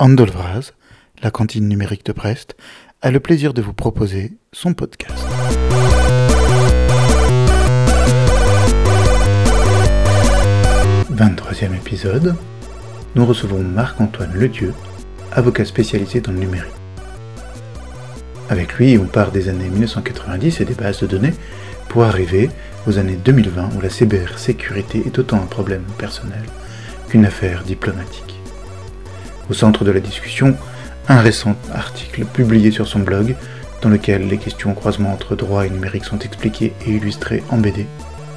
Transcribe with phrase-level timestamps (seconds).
[0.00, 0.74] Andolvraz,
[1.24, 2.54] la cantine numérique de Brest,
[3.02, 5.12] a le plaisir de vous proposer son podcast.
[11.12, 12.36] «23e épisode,
[13.16, 14.72] nous recevons Marc-Antoine Ledieu,
[15.32, 16.70] avocat spécialisé dans le numérique.
[18.50, 21.34] Avec lui, on part des années 1990 et des bases de données
[21.88, 22.50] pour arriver
[22.86, 26.44] aux années 2020 où la cybersécurité est autant un problème personnel
[27.08, 28.37] qu'une affaire diplomatique.
[29.50, 30.56] Au centre de la discussion,
[31.08, 33.34] un récent article publié sur son blog
[33.80, 37.56] dans lequel les questions au croisement entre droit et numérique sont expliquées et illustrées en
[37.56, 37.86] BD.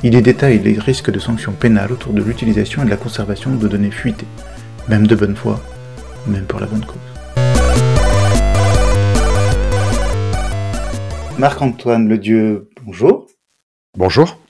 [0.03, 3.55] Il y détaille les risques de sanctions pénales autour de l'utilisation et de la conservation
[3.55, 4.27] de données fuitées,
[4.87, 5.61] même de bonne foi,
[6.27, 6.97] même pour la bonne cause.
[11.37, 13.27] Marc-Antoine Ledieu, bonjour.
[13.97, 14.40] Bonjour.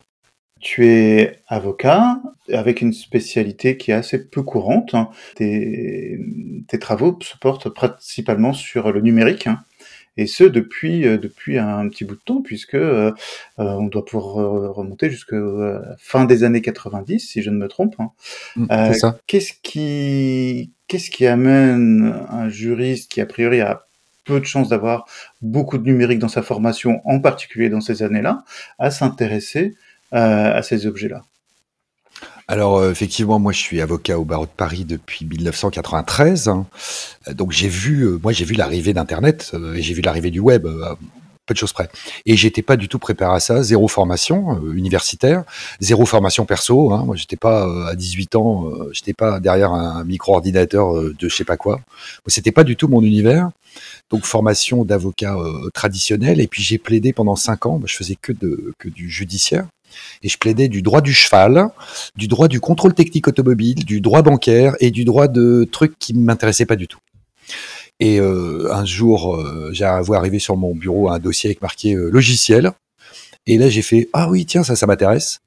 [0.61, 2.21] Tu es avocat
[2.53, 4.95] avec une spécialité qui est assez peu courante.
[5.35, 6.19] Tes,
[6.79, 9.47] travaux se portent principalement sur le numérique.
[9.47, 9.63] Hein,
[10.17, 13.11] et ce depuis euh, depuis un petit bout de temps puisque euh,
[13.59, 17.67] euh, on doit pouvoir remonter jusqu'à la fin des années 90 si je ne me
[17.67, 17.95] trompe.
[17.99, 18.11] Hein.
[18.57, 18.67] Mmh,
[19.27, 23.85] qu'est-ce qui qu'est-ce qui amène un juriste qui a priori a
[24.23, 25.05] peu de chances d'avoir
[25.41, 28.43] beaucoup de numérique dans sa formation, en particulier dans ces années-là,
[28.79, 31.23] à s'intéresser euh, à ces objets-là
[32.51, 36.49] alors euh, effectivement, moi je suis avocat au barreau de Paris depuis 1993.
[36.49, 36.65] Hein.
[37.31, 40.67] Donc j'ai vu, euh, moi j'ai vu l'arrivée d'Internet et j'ai vu l'arrivée du web
[41.45, 41.89] peu de choses près.
[42.25, 45.45] Et j'étais pas du tout préparé à ça, zéro formation universitaire,
[45.79, 46.91] zéro formation perso.
[46.91, 47.05] Hein.
[47.05, 51.55] Moi, j'étais pas à 18 ans, j'étais pas derrière un micro-ordinateur de je sais pas
[51.55, 51.79] quoi.
[52.27, 53.49] C'était pas du tout mon univers.
[54.09, 55.37] Donc formation d'avocat
[55.73, 56.41] traditionnel.
[56.41, 57.79] Et puis j'ai plaidé pendant cinq ans.
[57.85, 59.67] je faisais que de que du judiciaire.
[60.23, 61.67] Et je plaidais du droit du cheval,
[62.15, 66.13] du droit du contrôle technique automobile, du droit bancaire et du droit de trucs qui
[66.13, 66.99] ne m'intéressaient pas du tout.
[68.01, 71.93] Et euh, un jour, euh, j'ai vu arriver sur mon bureau un dossier avec marqué
[71.93, 72.71] euh, logiciel.
[73.45, 75.41] Et là, j'ai fait ah oui tiens ça ça m'intéresse.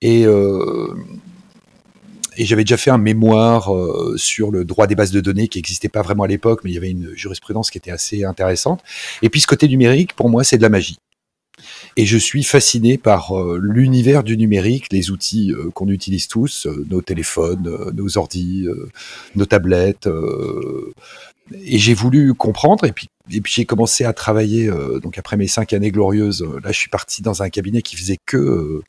[0.00, 0.26] Et
[2.38, 3.70] et j'avais déjà fait un mémoire
[4.16, 6.74] sur le droit des bases de données qui n'existait pas vraiment à l'époque, mais il
[6.74, 8.80] y avait une jurisprudence qui était assez intéressante.
[9.20, 10.98] Et puis ce côté numérique, pour moi, c'est de la magie.
[11.96, 16.66] Et je suis fasciné par euh, l'univers du numérique, les outils euh, qu'on utilise tous,
[16.66, 18.66] euh, nos téléphones, nos ordis,
[19.34, 20.08] nos tablettes.
[21.52, 24.70] et j'ai voulu comprendre, et puis, et puis j'ai commencé à travailler,
[25.02, 28.18] donc après mes cinq années glorieuses, là je suis parti dans un cabinet qui faisait
[28.24, 28.82] que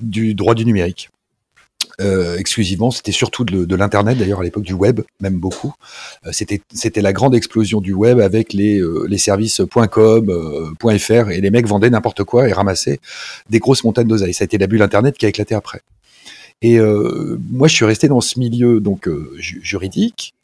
[0.00, 1.10] du droit du numérique.
[2.00, 2.90] Euh, exclusivement.
[2.90, 5.74] C'était surtout de, l'internet d'ailleurs à l'époque du web, même beaucoup.
[6.26, 11.30] Euh, c'était c'était la grande explosion du web avec les euh, les services .com, .fr
[11.30, 13.00] et les mecs vendaient n'importe quoi et ramassaient
[13.50, 14.34] des grosses montagnes d'oseille.
[14.34, 15.80] Ça a été la bulle internet qui a éclaté après.
[16.62, 19.08] Et moi, je suis resté dans ce milieu donc
[19.38, 20.34] juridique.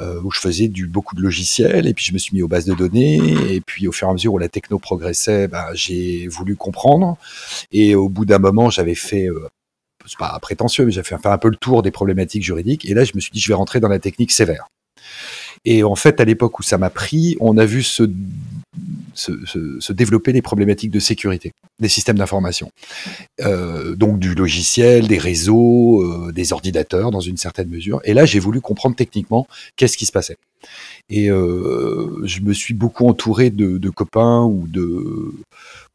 [0.00, 2.64] où je faisais du beaucoup de logiciels et puis je me suis mis aux bases
[2.66, 3.18] de données
[3.50, 7.18] et puis au fur et à mesure où la techno progressait, bah, j'ai voulu comprendre
[7.72, 9.28] et au bout d'un moment j'avais fait
[10.06, 12.84] c'est pas prétentieux, mais j'ai fait un peu le tour des problématiques juridiques.
[12.84, 14.68] Et là, je me suis dit, je vais rentrer dans la technique sévère.
[15.64, 18.04] Et en fait, à l'époque où ça m'a pris, on a vu se,
[19.14, 22.70] se, développer les problématiques de sécurité des systèmes d'information.
[23.40, 28.00] Euh, donc du logiciel, des réseaux, euh, des ordinateurs dans une certaine mesure.
[28.04, 30.36] Et là, j'ai voulu comprendre techniquement qu'est-ce qui se passait.
[31.10, 35.34] Et euh, je me suis beaucoup entouré de, copains ou de,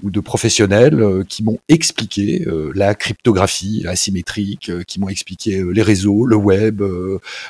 [0.03, 6.37] ou de professionnels qui m'ont expliqué la cryptographie asymétrique, qui m'ont expliqué les réseaux, le
[6.37, 6.81] web,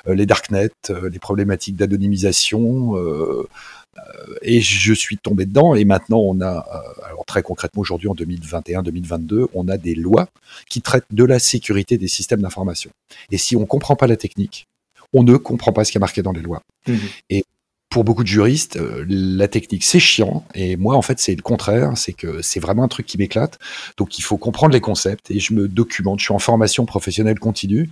[0.07, 2.95] les darknets, les problématiques d'anonymisation.
[4.41, 5.75] Et je suis tombé dedans.
[5.75, 6.65] Et maintenant, on a,
[7.05, 10.29] alors très concrètement aujourd'hui en 2021-2022, on a des lois
[10.69, 12.91] qui traitent de la sécurité des systèmes d'information.
[13.31, 14.67] Et si on comprend pas la technique,
[15.13, 16.61] on ne comprend pas ce qui est marqué dans les lois.
[16.87, 16.95] Mmh.
[17.29, 17.45] Et
[17.91, 21.41] pour beaucoup de juristes, euh, la technique c'est chiant et moi en fait c'est le
[21.41, 23.59] contraire, c'est que c'est vraiment un truc qui m'éclate.
[23.97, 26.19] Donc il faut comprendre les concepts et je me documente.
[26.19, 27.89] Je suis en formation professionnelle continue.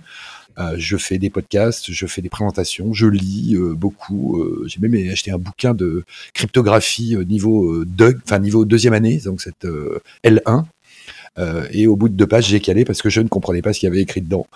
[0.58, 4.42] Euh, je fais des podcasts, je fais des présentations, je lis euh, beaucoup.
[4.66, 6.04] J'ai même acheté un bouquin de
[6.34, 9.66] cryptographie niveau deux, enfin niveau deuxième année, donc cette
[10.24, 10.64] L1
[11.38, 13.72] euh, et au bout de deux pages, j'ai calé parce que je ne comprenais pas
[13.72, 14.46] ce qu'il y avait écrit dedans.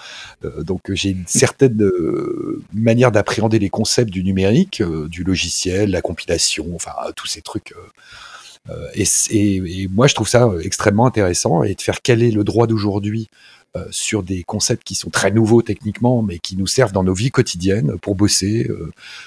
[0.44, 6.02] Euh, donc j'ai une certaine euh, manière d'appréhender les concepts du numérique, du logiciel, la
[6.02, 7.74] compilation, enfin tous ces trucs.
[8.94, 13.28] Et, moi, je trouve ça extrêmement intéressant et de faire caler le droit d'aujourd'hui
[13.90, 17.30] sur des concepts qui sont très nouveaux techniquement, mais qui nous servent dans nos vies
[17.30, 18.68] quotidiennes pour bosser,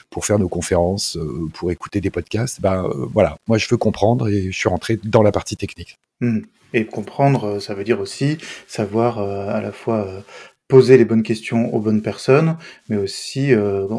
[0.09, 1.17] pour faire nos conférences,
[1.53, 2.61] pour écouter des podcasts.
[2.61, 5.99] Ben voilà, moi je veux comprendre et je suis rentré dans la partie technique.
[6.21, 6.39] Mmh.
[6.73, 10.21] Et comprendre, euh, ça veut dire aussi savoir euh, à la fois euh,
[10.67, 12.57] poser les bonnes questions aux bonnes personnes,
[12.89, 13.53] mais aussi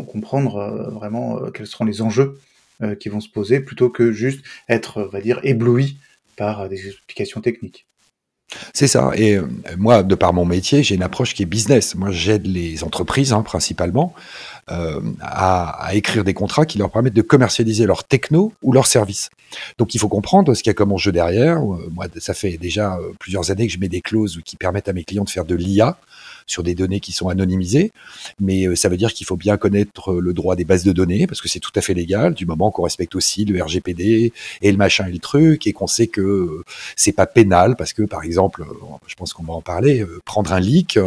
[0.06, 2.39] comprendre vraiment quels seront les enjeux
[3.00, 5.97] qui vont se poser, plutôt que juste être, va dire, ébloui
[6.37, 7.88] par des explications techniques.
[8.73, 9.11] C'est ça.
[9.15, 9.47] Et euh,
[9.77, 11.95] moi, de par mon métier, j'ai une approche qui est business.
[11.95, 14.15] Moi, j'aide les entreprises, hein, principalement,
[14.71, 19.31] euh, à, écrire des contrats qui leur permettent de commercialiser leur techno ou leurs services.
[19.77, 21.59] Donc, il faut comprendre ce qu'il y a comme enjeu derrière.
[21.59, 24.93] Euh, moi, ça fait déjà plusieurs années que je mets des clauses qui permettent à
[24.93, 25.99] mes clients de faire de l'IA
[26.49, 27.93] sur des données qui sont anonymisées.
[28.41, 31.27] Mais euh, ça veut dire qu'il faut bien connaître le droit des bases de données,
[31.29, 34.73] parce que c'est tout à fait légal, du moment qu'on respecte aussi le RGPD et
[34.73, 36.65] le machin et le truc, et qu'on sait que euh,
[36.97, 38.75] c'est pas pénal, parce que par exemple, euh,
[39.06, 40.99] je pense qu'on va en parler, prendre un leak,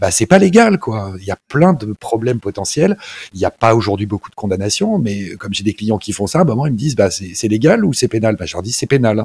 [0.00, 1.12] bah c'est pas légal, quoi.
[1.18, 2.96] Il y a plein de problèmes potentiels.
[3.32, 6.26] Il n'y a pas aujourd'hui beaucoup de condamnations, mais comme j'ai des clients qui font
[6.26, 8.36] ça, bah moi ils me disent, bah c'est légal ou c'est pénal?
[8.36, 9.24] Bah je leur dis c'est pénal.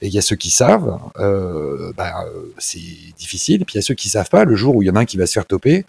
[0.00, 2.24] Et il y a ceux qui savent, euh, bah,
[2.58, 2.78] c'est
[3.16, 3.62] difficile.
[3.62, 4.44] Et puis il y a ceux qui savent pas.
[4.44, 5.84] Le jour où il y en a un qui va se faire toper,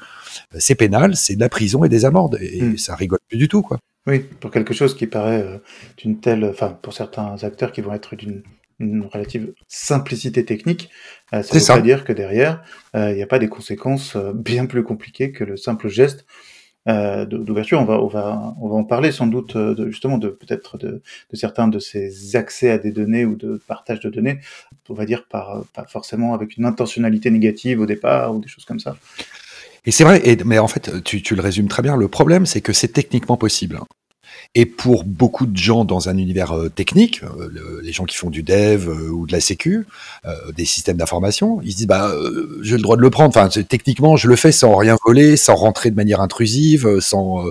[0.53, 2.37] euh, c'est pénal, c'est de la prison et des amendes.
[2.41, 2.77] Et hmm.
[2.77, 3.79] ça rigole plus du tout, quoi.
[4.07, 5.57] Oui, pour quelque chose qui paraît euh,
[5.97, 8.43] d'une telle, enfin, pour certains acteurs qui vont être d'une
[9.11, 10.89] relative simplicité technique,
[11.31, 12.61] ça veut dire que derrière,
[12.93, 16.25] il n'y a pas des conséquences bien plus compliquées que le simple geste
[16.87, 17.79] euh, d'ouverture.
[17.79, 20.77] On va, on, va, on va en parler sans doute euh, de, justement de peut-être
[20.77, 21.01] de,
[21.33, 24.39] certains de ces accès à des données ou de partage de données,
[24.89, 28.79] on va dire pas forcément avec une intentionnalité négative au départ ou des choses comme
[28.79, 28.95] ça.
[29.85, 31.95] Et c'est vrai, et, mais en fait, tu, tu, le résumes très bien.
[31.95, 33.79] Le problème, c'est que c'est techniquement possible.
[34.57, 38.29] Et pour beaucoup de gens dans un univers euh, technique, euh, les gens qui font
[38.29, 39.85] du dev euh, ou de la sécu,
[40.55, 42.11] des systèmes d'information, ils se disent bah
[42.61, 43.35] j'ai le droit de le prendre.
[43.37, 47.45] Enfin techniquement je le fais sans rien voler, sans rentrer de manière intrusive, sans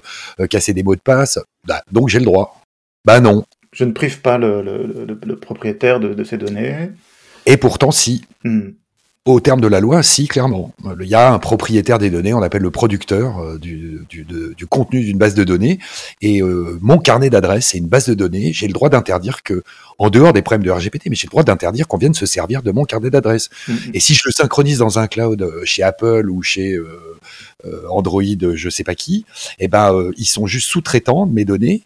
[0.51, 1.39] casser des mots de passe.
[1.67, 2.61] Bah, donc j'ai le droit.
[3.05, 3.45] Bah non.
[3.73, 6.91] Je ne prive pas le, le, le, propriétaire de, de, ces données.
[7.47, 8.25] Et pourtant si.
[8.45, 8.71] Hmm.
[9.27, 10.75] Au terme de la loi, si, clairement.
[11.01, 15.17] Il y a un propriétaire des données, on appelle le producteur euh, du, contenu d'une
[15.17, 15.79] base de données.
[16.21, 18.53] Et euh, mon carnet d'adresse, c'est une base de données.
[18.53, 19.63] J'ai le droit d'interdire que,
[19.99, 22.63] en dehors des problèmes de RGPD, mais j'ai le droit d'interdire qu'on vienne se servir
[22.63, 23.49] de mon carnet d'adresse.
[23.67, 23.91] Mm-hmm.
[23.95, 26.79] Et si je le synchronise dans un cloud euh, chez Apple ou chez
[27.89, 29.25] Android, je sais pas qui,
[29.59, 31.85] eh ben, ils sont juste sous-traitants de mes données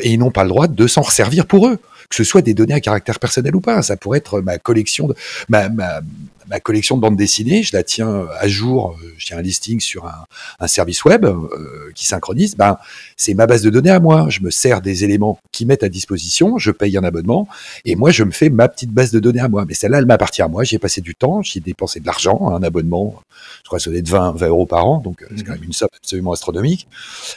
[0.00, 1.78] et ils n'ont pas le droit de s'en resservir pour eux
[2.08, 3.82] que ce soit des données à caractère personnel ou pas.
[3.82, 5.14] Ça pourrait être ma collection de
[5.48, 6.00] ma, ma,
[6.48, 9.80] ma collection de bandes dessinées, je la tiens à jour, euh, je tiens un listing
[9.80, 10.24] sur un,
[10.60, 12.76] un service web euh, qui synchronise, ben,
[13.16, 14.26] c'est ma base de données à moi.
[14.28, 17.48] Je me sers des éléments qui mettent à disposition, je paye un abonnement,
[17.84, 19.64] et moi, je me fais ma petite base de données à moi.
[19.66, 22.06] Mais celle-là, elle m'appartient à moi, j'y ai passé du temps, j'y ai dépensé de
[22.06, 23.22] l'argent, un abonnement,
[23.62, 25.52] je crois que ça doit être 20, 20 euros par an, donc euh, c'est quand
[25.52, 26.86] même une somme absolument astronomique,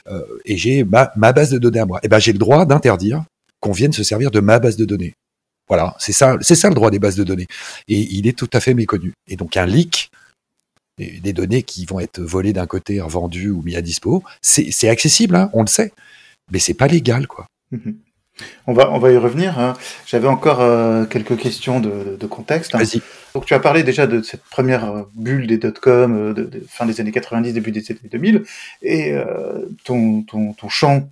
[0.07, 1.99] euh, et j'ai ma, ma base de données à moi.
[2.03, 3.23] Et ben, j'ai le droit d'interdire
[3.59, 5.13] qu'on vienne se servir de ma base de données.
[5.67, 7.47] Voilà, c'est ça, c'est ça le droit des bases de données.
[7.87, 9.13] Et il est tout à fait méconnu.
[9.27, 10.11] Et donc un leak,
[10.97, 15.35] des données qui vont être volées d'un côté, revendues ou mis à dispo, c'est accessible,
[15.35, 15.91] hein, on le sait,
[16.51, 17.45] mais c'est pas légal, quoi.
[17.71, 17.97] Mhm.
[18.67, 19.57] On va, on va y revenir.
[19.59, 19.73] Hein.
[20.05, 22.75] J'avais encore euh, quelques questions de, contexte.
[22.75, 22.79] Hein.
[22.79, 23.01] Vas-y.
[23.33, 26.85] Donc tu as parlé déjà de cette première euh, bulle des dot-com, euh, de, fin
[26.85, 28.43] des années 90, début des années 2000,
[28.83, 29.15] et
[29.83, 31.09] ton, ton, ton champ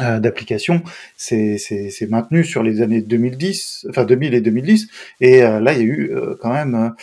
[0.00, 0.82] d'application,
[1.16, 1.58] c'est
[2.08, 4.88] maintenu sur les années 2010, enfin 2000 et 2010,
[5.20, 6.94] et euh, là il y a eu euh, quand même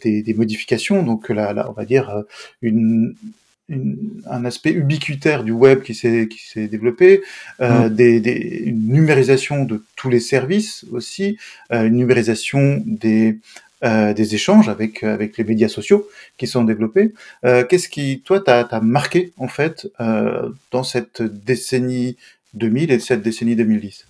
[0.00, 2.22] des, des, modifications, donc là, là on va dire
[2.62, 3.14] une,
[3.70, 7.22] un aspect ubiquitaire du web qui s'est qui s'est développé,
[7.60, 7.88] mmh.
[7.88, 11.38] des, des, une numérisation de tous les services aussi,
[11.70, 13.38] une numérisation des
[13.84, 17.12] euh, des échanges avec avec les médias sociaux qui sont développés.
[17.44, 22.16] Euh, Qu'est-ce qui, toi, t'as marqué en fait euh, dans cette décennie
[22.54, 24.06] 2000 et cette décennie 2010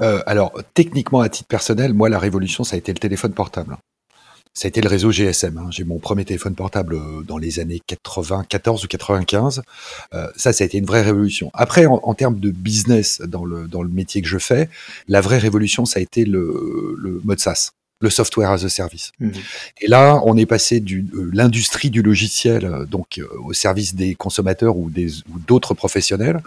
[0.00, 3.76] euh, Alors, techniquement, à titre personnel, moi, la révolution, ça a été le téléphone portable.
[4.54, 5.56] Ça a été le réseau GSM.
[5.56, 5.68] Hein.
[5.70, 9.62] J'ai mon premier téléphone portable euh, dans les années 94 ou 95.
[10.14, 11.50] Euh, ça, ça a été une vraie révolution.
[11.54, 14.68] Après, en, en, termes de business dans le, dans le métier que je fais,
[15.06, 19.12] la vraie révolution, ça a été le, le mode SaaS le software as a service.
[19.18, 19.32] Mhm.
[19.80, 23.94] Et là, on est passé de euh, l'industrie du logiciel, euh, donc euh, au service
[23.94, 26.40] des consommateurs ou des ou d'autres professionnels,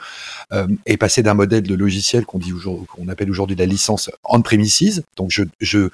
[0.54, 2.54] euh, et passé d'un modèle de logiciel qu'on dit
[2.88, 5.04] qu'on appelle aujourd'hui la licence on-premises.
[5.18, 5.90] Donc je, je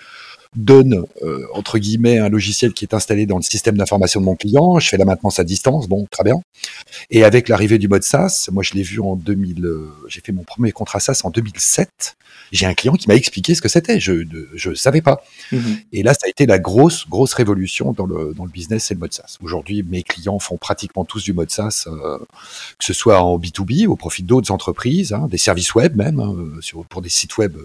[0.58, 4.36] donne euh, entre guillemets un logiciel qui est installé dans le système d'information de mon
[4.36, 6.42] client, je fais la maintenance à distance, bon, très bien.
[7.10, 10.32] Et avec l'arrivée du mode SaaS, moi je l'ai vu en 2000, euh, j'ai fait
[10.32, 12.18] mon premier contrat SaaS en 2007.
[12.52, 14.24] J'ai un client qui m'a expliqué ce que c'était, je
[14.56, 15.22] je savais pas.
[15.52, 15.78] Mhm.
[15.92, 18.94] Et là, ça a été la grosse grosse révolution dans le dans le business, c'est
[18.94, 19.38] le mode SaaS.
[19.42, 22.18] Aujourd'hui, mes clients font pratiquement tous du mode SaaS, euh,
[22.80, 26.36] que ce soit en B2B au profit d'autres entreprises, hein, des services web même hein,
[26.62, 27.58] sur, pour des sites web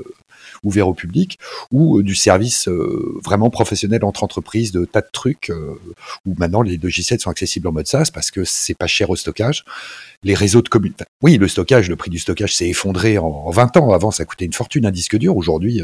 [0.63, 1.39] ouverts au public,
[1.71, 5.75] ou du service euh, vraiment professionnel entre entreprises de tas de trucs euh,
[6.27, 9.17] où maintenant les logiciels sont accessibles en mode SaaS parce que c'est pas cher au
[9.17, 9.65] stockage.
[10.23, 13.77] Les réseaux de communication, oui, le stockage, le prix du stockage s'est effondré en, 20
[13.77, 13.93] ans.
[13.93, 15.37] Avant, ça coûtait une fortune un disque dur.
[15.37, 15.83] Aujourd'hui,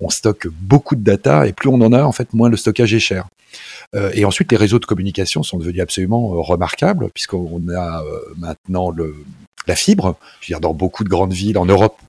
[0.00, 2.92] on stocke beaucoup de data et plus on en a, en fait, moins le stockage
[2.92, 3.28] est cher.
[3.94, 8.02] et ensuite, les réseaux de communication sont devenus absolument remarquables puisqu'on a
[8.36, 9.14] maintenant le
[9.66, 10.16] la fibre.
[10.40, 12.00] Je veux dire, dans beaucoup de grandes villes en Europe,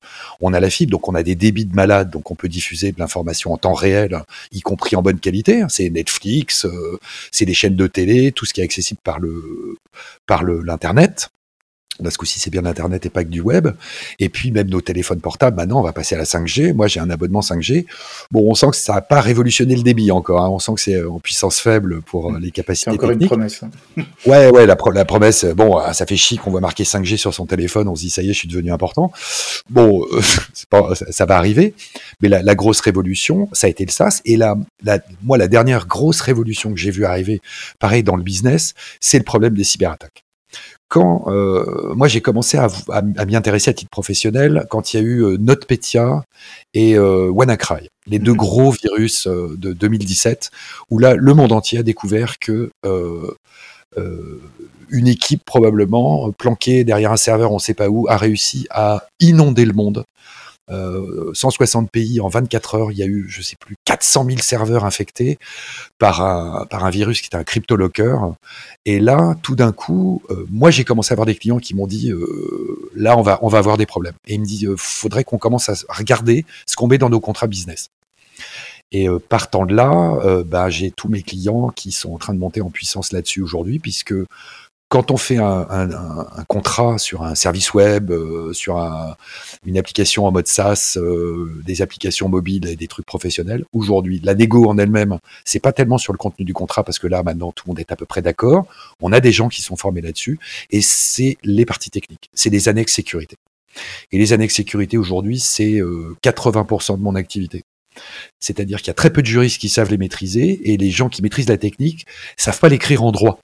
[0.41, 2.91] on a la fibre, donc on a des débits de malades, donc on peut diffuser
[2.91, 5.63] de l'information en temps réel, y compris en bonne qualité.
[5.69, 6.99] C'est Netflix, euh,
[7.31, 9.77] c'est des chaînes de télé, tout ce qui est accessible par le
[10.25, 11.29] par l'internet.
[11.99, 13.69] Là, ce coup-ci, c'est bien l'Internet et pas que du web.
[14.17, 16.73] Et puis, même nos téléphones portables, maintenant, on va passer à la 5G.
[16.73, 17.85] Moi, j'ai un abonnement 5G.
[18.31, 20.43] Bon, on sent que ça n'a pas révolutionné le débit encore.
[20.43, 20.49] Hein.
[20.49, 23.61] On sent que c'est en puissance faible pour euh, les capacités C'est encore une promesse.
[23.61, 23.69] Hein.
[24.25, 27.31] ouais, ouais, la, la, promesse, bon, ah, ça fait chic, on voit marquer 5G sur
[27.31, 27.87] son téléphone.
[27.87, 29.11] On se dit, ça y est, je suis devenu important.
[29.69, 30.21] Bon, euh,
[30.71, 31.75] pas, ça, va arriver.
[32.21, 34.21] Mais la, la, grosse révolution, ça a été le SaaS.
[34.25, 34.55] Et la,
[35.21, 37.39] moi, la dernière grosse révolution que j'ai vue arriver,
[37.77, 40.23] pareil, dans le business, c'est le problème des cyberattaques
[40.93, 44.99] quand euh, moi j'ai commencé à, à, m'y intéresser à titre professionnel quand il y
[44.99, 46.23] a eu euh, NotPetya
[46.75, 48.37] et euh, WannaCry, les deux mhm.
[48.37, 50.51] gros virus de 2017,
[50.91, 52.69] où là le monde entier a découvert que
[54.89, 59.07] une équipe probablement planquée derrière un serveur on ne sait pas où a réussi à
[59.19, 60.03] inonder le monde
[60.69, 64.37] 160 euh, pays en 24 heures, il y a eu, je sais plus, 400 000
[64.39, 65.37] serveurs infectés
[65.99, 68.15] par un, virus qui était un crypto-locker.
[68.85, 71.87] Et là, tout d'un coup, euh, moi, j'ai commencé à avoir des clients qui m'ont
[71.87, 74.15] dit, euh, là, on va, on va avoir des problèmes.
[74.27, 77.47] Et ils me disent, faudrait qu'on commence à regarder ce qu'on met dans nos contrats
[77.47, 77.89] business.
[78.91, 82.61] Et partant de là, bah, j'ai tous mes clients qui sont en train de monter
[82.61, 84.13] en puissance là-dessus aujourd'hui, puisque
[84.93, 85.89] quand on fait un,
[86.47, 88.77] contrat sur un service web, euh, sur
[89.65, 94.35] une application en mode SaaS, euh, des applications mobiles et des trucs professionnels, aujourd'hui, la
[94.35, 97.51] négo en elle-même, c'est pas tellement sur le contenu du contrat parce que là, maintenant,
[97.51, 98.67] tout le monde est à peu près d'accord.
[99.01, 100.37] On a des gens qui sont formés là-dessus
[100.69, 103.35] et c'est les parties techniques, c'est les annexes sécurité.
[104.11, 105.81] Et les annexes sécurité aujourd'hui, c'est
[106.21, 107.63] 80% euh, de mon activité.
[108.39, 111.09] C'est-à-dire qu'il y a très peu de juristes qui savent les maîtriser et les gens
[111.09, 112.05] qui maîtrisent la technique
[112.37, 113.39] savent pas l'écrire en droit.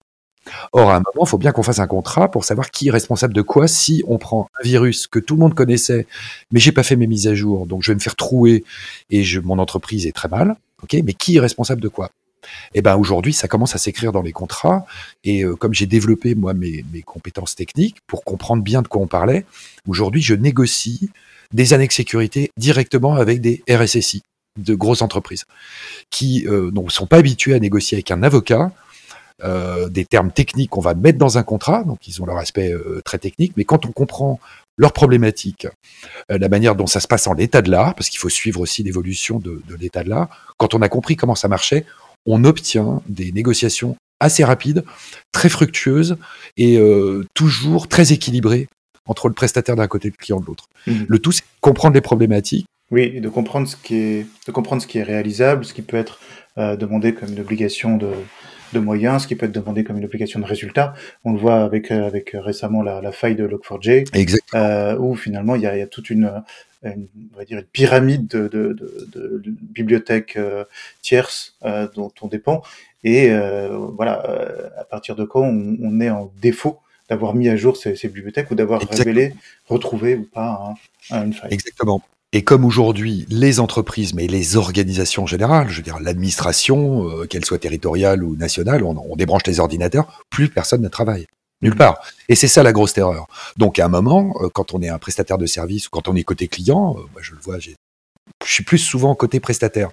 [0.72, 2.92] Or, à un moment, il faut bien qu'on fasse un contrat pour savoir qui est
[2.92, 6.08] responsable de quoi si on prend un virus que tout le monde connaissait,
[6.52, 8.64] mais j'ai pas fait mes mises à jour, donc je vais me faire trouer
[9.10, 10.56] et mon entreprise est très mal.
[10.82, 12.10] Ok, mais qui est responsable de quoi?
[12.74, 14.86] Eh ben aujourd'hui, ça commence à s'écrire dans les contrats
[15.24, 19.46] et euh, comme j'ai développé mes, compétences techniques pour comprendre bien de quoi on parlait,
[19.88, 21.10] aujourd'hui, je négocie
[21.54, 24.22] des annexes sécurité directement avec des RSSI
[24.58, 25.46] de grosses entreprises
[26.10, 28.72] qui euh, ne sont pas habitués à négocier avec un avocat
[29.90, 33.02] des termes techniques qu'on va mettre dans un contrat, donc ils ont leur aspect euh,
[33.04, 34.40] très technique, mais quand on comprend
[34.78, 35.68] leurs problématiques,
[36.32, 38.62] euh, la manière dont ça se passe en l'état de l'art, parce qu'il faut suivre
[38.62, 41.86] aussi l'évolution de, de l'état de l'art, quand on a compris comment ça marchait,
[42.26, 44.84] on obtient des négociations assez rapides,
[45.32, 46.18] très fructueuses
[46.58, 46.78] et
[47.34, 48.68] toujours très équilibrées
[49.06, 50.66] entre le prestataire d'un côté et le client de l'autre.
[50.86, 51.06] Mmh.
[51.08, 52.66] Le tout, c'est comprendre les problématiques.
[52.92, 55.82] Oui, et de comprendre ce qui est, de comprendre ce qui est réalisable, ce qui
[55.82, 56.20] peut être
[56.58, 58.12] demandé comme une obligation de,
[58.74, 60.94] de moyens, ce qui peut être demandé comme une application de résultats.
[61.26, 64.08] On le voit avec, euh, avec euh, récemment la, la faille de Log4j,
[64.56, 66.44] euh, où finalement il y a, il y a toute une,
[66.84, 70.64] une, on va dire une pyramide de, de, de, de bibliothèques euh,
[71.02, 72.62] tierces euh, dont on dépend.
[73.04, 73.32] Et
[73.96, 74.22] voilà,
[74.78, 78.10] à partir de quand on, on est en défaut d'avoir mis à jour ces, ces
[78.10, 79.34] bibliothèques ou d'avoir révélé,
[79.68, 80.74] retrouvé ou pas
[81.10, 81.54] une faille.
[81.54, 82.02] Exactement.
[82.32, 87.44] Et comme aujourd'hui, les entreprises, mais les organisations générales, je veux dire l'administration, euh, qu'elle
[87.44, 91.26] soit territoriale ou nationale, on, débranche les ordinateurs, plus personne ne travaille.
[91.62, 92.00] Nulle part.
[92.30, 93.28] Et c'est ça la grosse terreur.
[93.58, 96.16] Donc à un moment, euh, quand on est un prestataire de service ou quand on
[96.16, 97.72] est côté client, euh, moi je le vois, je
[98.46, 99.90] suis plus souvent côté prestataire.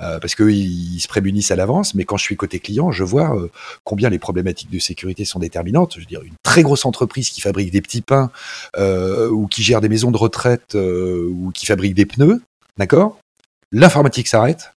[0.00, 1.94] Euh, parce qu'ils se prémunissent à l'avance.
[1.94, 3.48] Mais quand je suis côté client, je vois euh,
[3.84, 5.94] combien les problématiques de sécurité sont déterminantes.
[5.94, 8.32] Je veux dire, une très grosse entreprise qui fabrique des petits pains
[8.76, 12.42] euh, ou qui gère des maisons de retraite ou qui fabrique des pneus,
[12.76, 13.18] d'accord?
[13.70, 14.72] L'informatique s'arrête.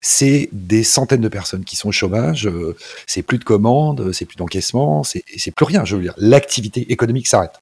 [0.00, 2.48] C'est des centaines de personnes qui sont au chômage,
[3.06, 5.84] c'est plus de commandes, c'est plus d'encaissement, c'est plus rien.
[5.84, 7.60] Je veux dire, l'activité économique s'arrête.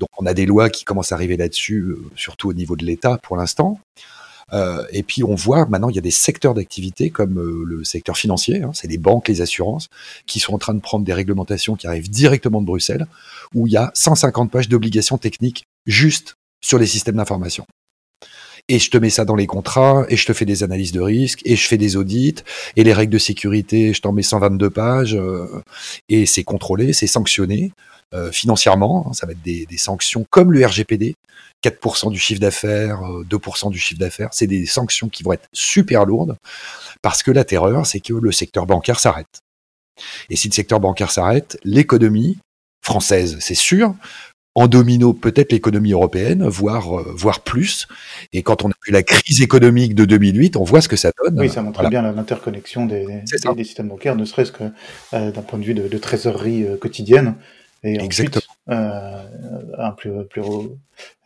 [0.00, 3.18] Donc on a des lois qui commencent à arriver là-dessus, surtout au niveau de l'État
[3.22, 3.78] pour l'instant.
[4.52, 7.84] Euh, et puis on voit maintenant il y a des secteurs d'activité comme euh, le
[7.84, 9.88] secteur financier, hein, c'est les banques, les assurances,
[10.26, 13.06] qui sont en train de prendre des réglementations qui arrivent directement de Bruxelles,
[13.54, 17.66] où il y a 150 pages d'obligations techniques juste sur les systèmes d'information.
[18.68, 21.00] Et je te mets ça dans les contrats, et je te fais des analyses de
[21.00, 22.36] risque, et je fais des audits,
[22.76, 25.62] et les règles de sécurité, je t'en mets 122 pages, euh,
[26.08, 27.72] et c'est contrôlé, c'est sanctionné
[28.14, 31.14] euh, financièrement, hein, ça va être des, des, sanctions comme le RGPD,
[31.62, 36.06] 4% du chiffre d'affaires, 2% du chiffre d'affaires, c'est des sanctions qui vont être super
[36.06, 36.36] lourdes,
[37.02, 39.40] parce que la terreur, c'est que le secteur bancaire s'arrête.
[40.30, 42.38] Et si le secteur bancaire s'arrête, l'économie
[42.82, 43.94] française, c'est sûr,
[44.54, 47.88] en domino peut-être l'économie européenne, voire, euh, voire plus.
[48.32, 51.10] Et quand on a eu la crise économique de 2008, on voit ce que ça
[51.22, 51.38] donne.
[51.38, 53.06] Oui, ça montre bien l'interconnexion des,
[53.56, 54.64] des, systèmes bancaires, ne serait-ce que
[55.14, 57.34] euh, d'un point de vue de, trésorerie euh, quotidienne.
[57.86, 58.40] Et Exactement.
[58.66, 58.78] ensuite,
[59.76, 60.40] à, un plus, plus,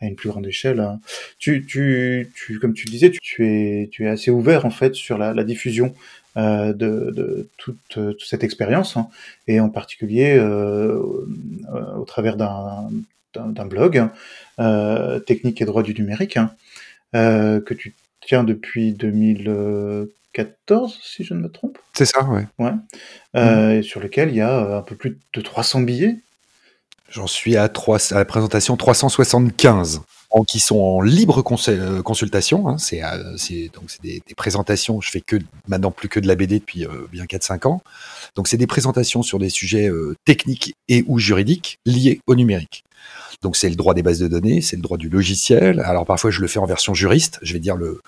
[0.01, 0.81] à une plus grande échelle.
[0.81, 0.99] Hein.
[1.37, 4.69] Tu, tu, tu, comme tu le disais, tu, tu, es, tu es assez ouvert en
[4.69, 5.93] fait sur la, la diffusion
[6.37, 9.09] euh, de, de toute, toute, cette expérience, hein,
[9.47, 11.01] et en particulier euh,
[11.97, 12.89] au travers d'un
[13.33, 14.07] d'un blog,
[14.59, 16.51] euh, Technique et droit du numérique, hein,
[17.15, 21.79] euh, que tu tiens depuis 2014, si je ne me trompe.
[21.93, 22.45] C'est ça, ouais.
[22.59, 22.71] ouais.
[23.35, 23.83] Euh, mmh.
[23.83, 26.17] Sur lequel il y a un peu plus de 300 billets.
[27.09, 32.67] J'en suis à, 3, à la présentation 375 en, qui sont en libre consultation.
[32.67, 33.01] Hein, c'est
[33.73, 35.01] donc c'est des, des, présentations.
[35.01, 37.81] Je fais que maintenant plus que de la BD depuis bien 4-5 ans.
[38.35, 39.89] Donc c'est des présentations sur des sujets
[40.25, 42.83] techniques et ou juridiques liés au numérique.
[43.41, 45.79] Donc c'est le droit des bases de données, c'est le droit du logiciel.
[45.81, 48.01] Alors parfois je le fais en version juriste, je vais dire le,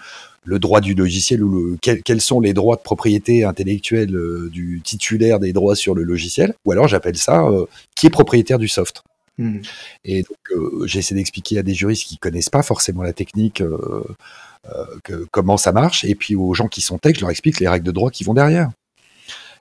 [0.44, 4.82] le droit du logiciel ou le, quels sont les droits de propriété intellectuelle euh, du
[4.84, 8.68] titulaire des droits sur le logiciel, ou alors j'appelle ça euh, qui est propriétaire du
[8.68, 9.04] soft.
[9.38, 9.60] Mmh.
[10.06, 13.64] Et donc euh, j'essaie d'expliquer à des juristes qui connaissent pas forcément la technique
[15.04, 17.68] que, comment ça marche, et puis aux gens qui sont tech, je leur explique les
[17.68, 18.70] règles de droit qui vont derrière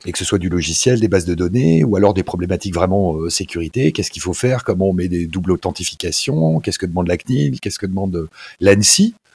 [0.07, 3.17] et que ce soit du logiciel, des bases de données, ou alors des problématiques vraiment
[3.17, 7.09] euh, sécurité, qu'est-ce qu'il faut faire, comment on met des doubles authentifications, qu'est-ce que demande
[7.09, 8.29] la CNIL, qu'est-ce que demande euh,
[8.61, 9.30] l'ANSI, euh,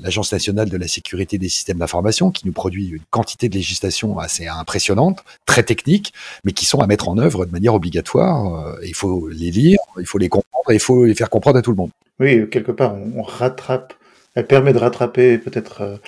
[0.00, 4.18] l'Agence nationale de la sécurité des systèmes d'information, qui nous produit une quantité de législation
[4.18, 6.12] assez impressionnante, très technique,
[6.44, 8.76] mais qui sont à mettre en œuvre de manière obligatoire.
[8.82, 11.62] il faut les lire, il faut les comprendre, et il faut les faire comprendre à
[11.62, 11.90] tout le monde.
[12.18, 13.94] Oui, quelque part, on, rattrape,
[14.34, 16.00] elle permet de rattraper peut-être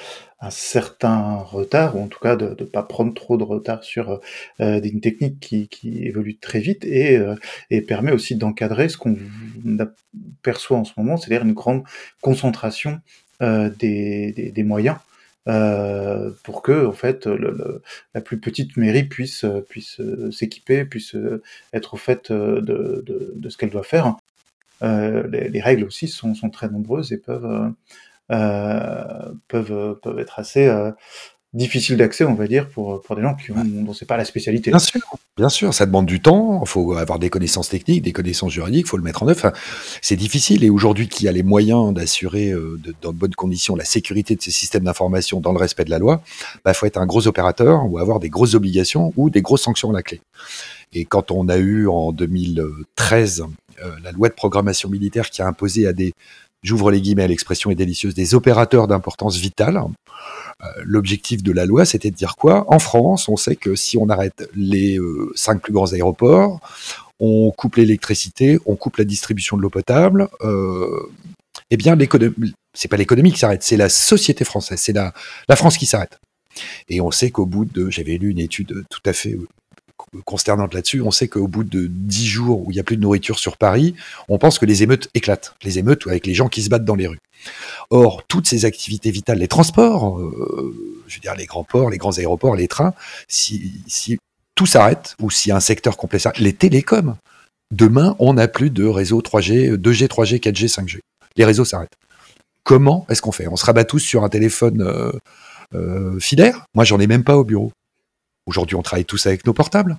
[0.42, 4.20] un certain retard, ou en tout cas de ne pas prendre trop de retard sur
[4.60, 7.34] euh, une technique qui, évolue très vite et, euh,
[7.68, 9.16] et permet aussi d'encadrer ce qu'on
[10.42, 11.82] perçoit en ce moment, c'est-à-dire une grande
[12.22, 14.98] concentration euh, des, des, des, moyens
[15.48, 17.82] euh, pour que en fait le,
[18.14, 20.00] la plus petite mairie puisse puisse
[20.30, 21.16] s'équiper, puisse
[21.72, 24.16] être au fait de, de, de ce qu'elle doit faire.
[24.82, 27.72] Euh, les, les, règles aussi sont, sont très nombreuses et peuvent
[28.30, 30.68] euh, peuvent, peuvent être assez
[31.54, 34.16] euh, difficiles d'accès, on va dire, pour, pour des gens qui ont, dont c'est pas
[34.16, 34.70] la spécialité.
[34.70, 35.00] Bien sûr,
[35.36, 36.60] bien sûr, ça demande du temps.
[36.62, 39.52] Il faut avoir des connaissances techniques, des connaissances juridiques, il faut le mettre en œuvre.
[40.02, 40.64] c'est difficile.
[40.64, 44.36] Et aujourd'hui, qui a les moyens d'assurer euh, de, dans de bonnes conditions la sécurité
[44.36, 46.22] de ces systèmes d'information dans le respect de la loi,
[46.54, 49.62] il bah, faut être un gros opérateur ou avoir des grosses obligations ou des grosses
[49.62, 50.20] sanctions à la clé.
[50.92, 53.44] Et quand on a eu en 2013
[54.02, 56.12] la loi de programmation militaire qui a imposé à des
[56.62, 59.80] j'ouvre les guillemets, l'expression est délicieuse, des opérateurs d'importance vitale.
[60.62, 62.64] Euh, l'objectif de la loi, c'était de dire quoi?
[62.68, 66.60] En France, on sait que si on arrête les euh, cinq plus grands aéroports,
[67.18, 71.10] on coupe l'électricité, on coupe la distribution de l'eau potable, euh,
[71.70, 71.96] eh bien,
[72.74, 75.12] c'est pas l'économie qui s'arrête, c'est la société française, c'est la,
[75.48, 76.18] la France qui s'arrête.
[76.88, 79.36] Et on sait qu'au bout de, j'avais lu une étude tout à fait
[80.24, 81.02] consternante là-dessus.
[81.02, 83.56] On sait qu'au bout de dix jours où il n'y a plus de nourriture sur
[83.56, 83.94] Paris,
[84.28, 85.54] on pense que les émeutes éclatent.
[85.62, 87.18] Les émeutes avec les gens qui se battent dans les rues.
[87.90, 91.98] Or, toutes ces activités vitales, les transports, euh, je veux dire les grands ports, les
[91.98, 92.92] grands aéroports, les trains,
[93.28, 94.18] si, si
[94.54, 97.16] tout s'arrête, ou si un secteur complet s'arrête, les télécoms,
[97.72, 100.98] demain, on n'a plus de réseau 3G, 2G, 3G, 4G, 5G.
[101.36, 101.96] Les réseaux s'arrêtent.
[102.64, 103.48] Comment est-ce qu'on fait?
[103.48, 105.12] On se rabat tous sur un téléphone euh,
[105.74, 106.66] euh, filaire?
[106.74, 107.72] Moi, j'en ai même pas au bureau.
[108.46, 109.98] Aujourd'hui, on travaille tous avec nos portables.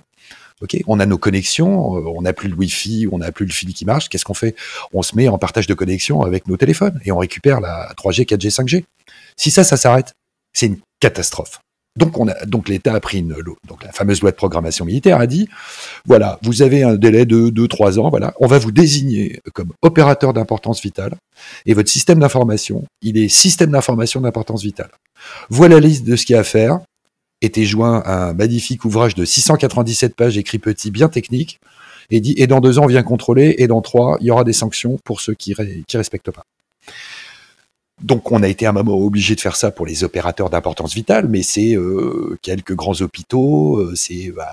[0.60, 3.52] Ok, on a nos connexions, euh, on n'a plus le Wi-Fi, on n'a plus le
[3.52, 4.08] fil qui marche.
[4.08, 4.54] Qu'est-ce qu'on fait?
[4.92, 8.24] On se met en partage de connexion avec nos téléphones et on récupère la 3G,
[8.24, 8.84] 4G, 5G.
[9.36, 10.12] Si ça, ça s'arrête,
[10.52, 11.58] c'est une catastrophe.
[11.96, 13.34] Donc, on a, donc l'État a pris une,
[13.68, 15.48] donc la fameuse loi de programmation militaire a dit,
[16.06, 20.32] voilà, vous avez un délai de 2-3 ans, voilà, on va vous désigner comme opérateur
[20.32, 21.16] d'importance vitale
[21.66, 24.90] et votre système d'information, il est système d'information d'importance vitale.
[25.50, 26.80] Voilà la liste de ce qu'il y a à faire
[27.42, 31.60] était joint un magnifique ouvrage de 697 pages écrit petit, bien technique,
[32.10, 34.44] et dit et dans deux ans on vient contrôler, et dans trois il y aura
[34.44, 35.54] des sanctions pour ceux qui
[35.86, 36.44] qui respectent pas.
[38.02, 40.92] Donc on a été à un moment obligé de faire ça pour les opérateurs d'importance
[40.92, 44.50] vitale, mais c'est euh, quelques grands hôpitaux, euh, c'est bah,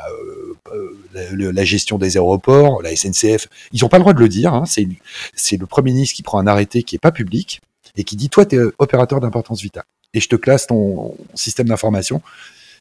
[0.72, 3.48] euh, la, gestion des aéroports, la SNCF.
[3.72, 4.54] Ils n'ont pas le droit de le dire.
[4.54, 7.62] Hein, c'est le Premier ministre qui prend un arrêté qui est pas public
[7.96, 11.68] et qui dit toi, tu es opérateur d'importance vitale et je te classe ton système
[11.68, 12.22] d'information,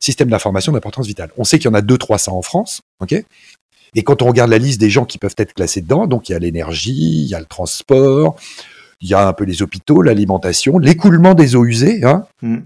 [0.01, 1.31] système d'information d'importance vitale.
[1.37, 3.23] On sait qu'il y en a 200-300 en France, ok?
[3.95, 6.33] Et quand on regarde la liste des gens qui peuvent être classés dedans, donc il
[6.33, 8.37] y a l'énergie, il y a le transport,
[9.01, 12.05] il y a un peu les hôpitaux, l'alimentation, l'écoulement des eaux usées.
[12.05, 12.27] Hein.
[12.43, 12.59] Mm.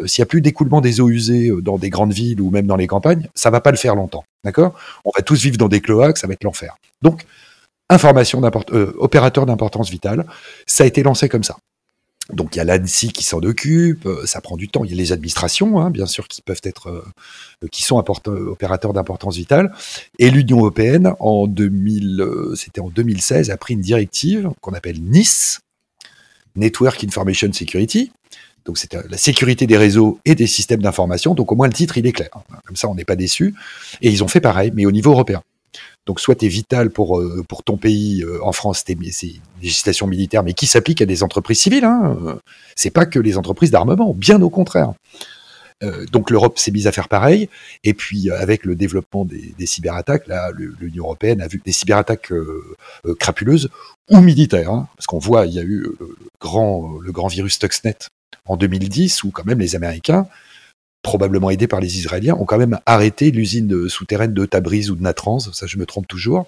[0.00, 2.50] Euh, s'il n'y a plus d'écoulement des eaux usées euh, dans des grandes villes ou
[2.50, 4.24] même dans les campagnes, ça va pas le faire longtemps.
[4.44, 4.74] D'accord?
[5.04, 6.76] On va tous vivre dans des cloaques, ça va être l'enfer.
[7.02, 7.24] Donc,
[7.90, 8.42] information
[8.72, 10.26] euh, opérateur d'importance vitale,
[10.66, 11.56] ça a été lancé comme ça.
[12.32, 14.82] Donc il y a l'ANSI qui s'en occupe, euh, ça prend du temps.
[14.84, 18.92] Il y a les administrations, hein, bien sûr, qui peuvent être, euh, qui sont opérateurs
[18.94, 19.74] d'importance vitale.
[20.18, 22.24] Et l'Union européenne, en 2000,
[22.56, 25.58] c'était en 2016, a pris une directive qu'on appelle NIS,
[26.56, 28.10] Network Information Security,
[28.64, 31.34] donc c'est la sécurité des réseaux et des systèmes d'information.
[31.34, 32.30] Donc au moins le titre il est clair.
[32.64, 33.54] Comme ça on n'est pas déçu.
[34.00, 35.42] Et ils ont fait pareil, mais au niveau européen.
[36.06, 39.02] Donc soit tu es vital pour, euh, pour ton pays, euh, en France c'est une
[39.62, 41.84] législation militaire, mais qui s'applique à des entreprises civiles.
[41.84, 42.38] Hein.
[42.76, 44.92] C'est pas que les entreprises d'armement, bien au contraire.
[45.82, 47.48] Euh, donc l'Europe s'est mise à faire pareil.
[47.84, 52.32] Et puis avec le développement des, des cyberattaques, là, l'Union européenne a vu des cyberattaques
[53.18, 53.70] crapuleuses
[54.10, 54.88] ou militaires, hein.
[54.96, 57.96] parce qu'on voit, il y a eu le grand, le grand virus Stuxnet
[58.46, 60.26] en 2010, où quand même les Américains,
[61.04, 65.02] probablement aidés par les Israéliens, ont quand même arrêté l'usine souterraine de Tabriz ou de
[65.02, 66.46] Natrans, ça je me trompe toujours,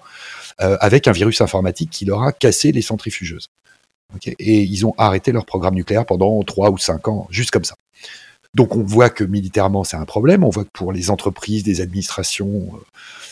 [0.61, 3.47] euh, avec un virus informatique qui leur a cassé les centrifugeuses.
[4.25, 7.75] et ils ont arrêté leur programme nucléaire pendant 3 ou 5 ans, juste comme ça.
[8.55, 11.81] Donc on voit que militairement c'est un problème, on voit que pour les entreprises, les
[11.81, 12.79] administrations, euh,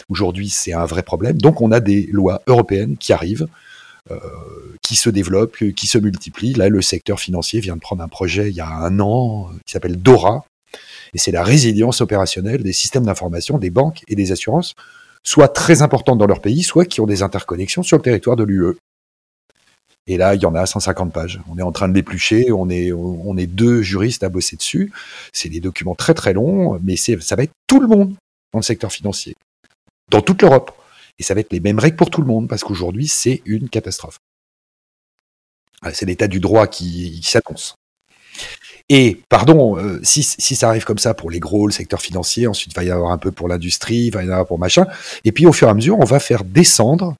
[0.10, 1.38] aujourd'hui c'est un vrai problème.
[1.38, 3.48] Donc on a des lois européennes qui arrivent,
[4.12, 4.20] euh,
[4.84, 6.54] qui se développe, qui se multiplie.
[6.54, 9.72] Là, le secteur financier vient de prendre un projet il y a un an qui
[9.72, 10.46] s'appelle Dora,
[11.16, 14.76] et c'est la résilience opérationnelle des systèmes d'information des banques et des assurances,
[15.24, 18.44] soit très importantes dans leur pays, soit qui ont des interconnexions sur le territoire de
[18.44, 18.76] l'UE.
[20.08, 21.40] Et là, il y en a 150 pages.
[21.50, 24.92] On est en train de l'éplucher, on est, on est deux juristes à bosser dessus.
[25.32, 28.14] C'est des documents très très longs, mais ça va être tout le monde
[28.52, 29.36] dans le secteur financier,
[30.12, 30.78] dans toute l'Europe.
[31.18, 33.70] Et ça va être les mêmes règles pour tout le monde, parce qu'aujourd'hui, c'est une
[33.70, 34.18] catastrophe.
[35.94, 37.76] C'est l'état du droit qui, s'annonce.
[38.90, 42.72] Et, pardon, euh, si, ça arrive comme ça pour les gros, le secteur financier, ensuite
[42.72, 44.86] il va y avoir un peu pour l'industrie, il va y avoir pour machin,
[45.24, 47.16] et puis au fur et à mesure, on va faire descendre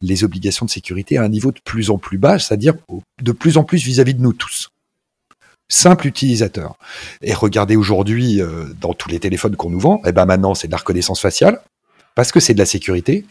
[0.00, 2.74] les obligations de sécurité à un niveau de plus en plus bas, c'est-à-dire
[3.22, 4.70] de plus en plus vis-à-vis de nous tous.
[5.68, 6.76] Simple utilisateur.
[7.22, 10.68] Et regardez aujourd'hui, euh, dans tous les téléphones qu'on nous vend, eh ben maintenant c'est
[10.68, 11.60] de la reconnaissance faciale,
[12.14, 13.26] parce que c'est de la sécurité,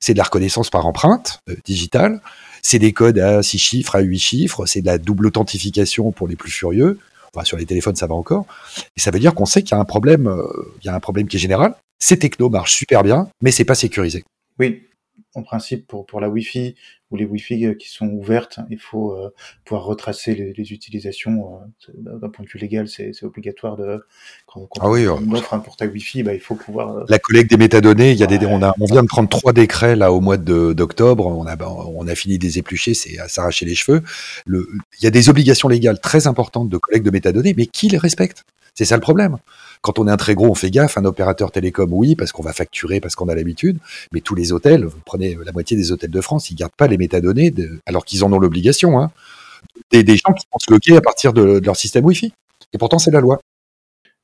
[0.00, 2.20] c'est de la reconnaissance par empreinte euh, digitale,
[2.62, 6.28] c'est des codes à 6 chiffres, à 8 chiffres, c'est de la double authentification pour
[6.28, 6.98] les plus furieux.
[7.34, 8.46] Enfin, sur les téléphones, ça va encore.
[8.96, 10.42] Et ça veut dire qu'on sait qu'il y a un problème, euh,
[10.82, 11.74] il y a un problème qui est général.
[11.98, 14.24] Ces technos marchent super bien, mais c'est pas sécurisé.
[14.58, 14.87] Oui,
[15.34, 16.74] en principe, pour, pour la Wi-Fi
[17.10, 19.32] ou les Wi-Fi euh, qui sont ouvertes, il faut euh,
[19.64, 21.60] pouvoir retracer les, utilisations.
[21.88, 24.02] Euh, d'un point de vue légal, c'est obligatoire de
[24.46, 27.04] quand, ah oui, on offre un portail Wi-Fi, bah, il faut pouvoir.
[27.08, 29.52] La collecte des métadonnées, il y a des, on, a, on vient de prendre trois
[29.52, 31.26] décrets là au mois d'octobre.
[31.26, 34.02] On a, on a fini des épluchés, c'est à s'arracher les cheveux.
[34.46, 34.68] Le,
[35.00, 37.98] il y a des obligations légales très importantes de collecte de métadonnées, mais qui les
[37.98, 38.44] respecte?
[38.74, 39.38] C'est ça le problème.
[39.82, 40.98] Quand on est un très gros, on fait gaffe.
[40.98, 43.78] Un opérateur télécom, oui, parce qu'on va facturer, parce qu'on a l'habitude.
[44.12, 46.86] Mais tous les hôtels, vous prenez la moitié des hôtels de France, ils gardent pas
[46.86, 47.52] les métadonnées,
[47.86, 49.00] alors qu'ils en ont l'obligation.
[49.00, 49.10] Hein.
[49.90, 52.32] Des, des, gens qui vont se loquer à partir de, leur système Wi-Fi.
[52.72, 53.40] Et pourtant, c'est la loi.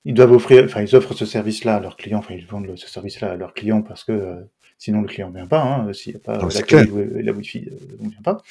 [0.05, 2.89] Ils doivent offrir, enfin, ils offrent ce service-là à leurs clients, enfin, ils vendent ce
[2.89, 4.35] service-là à leurs clients parce que euh,
[4.77, 5.63] sinon le client ne vient pas.
[5.63, 8.43] Hein, S'il n'y a pas la, la Wi-Fi, euh, on ne vient pas.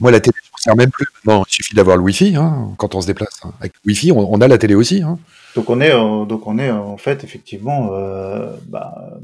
[0.00, 1.06] Moi, la télé, je ne sert même plus.
[1.24, 3.40] Non, il suffit d'avoir le Wi-Fi hein, quand on se déplace.
[3.60, 5.02] Avec le Wi-Fi, on, a la télé aussi.
[5.02, 5.18] Hein.
[5.54, 9.18] Donc on est, euh, donc on est en fait effectivement, euh, bah,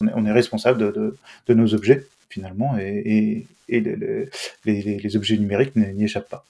[0.00, 6.44] on, est, responsable de, nos objets finalement, et, les, objets numériques n'y échappent pas.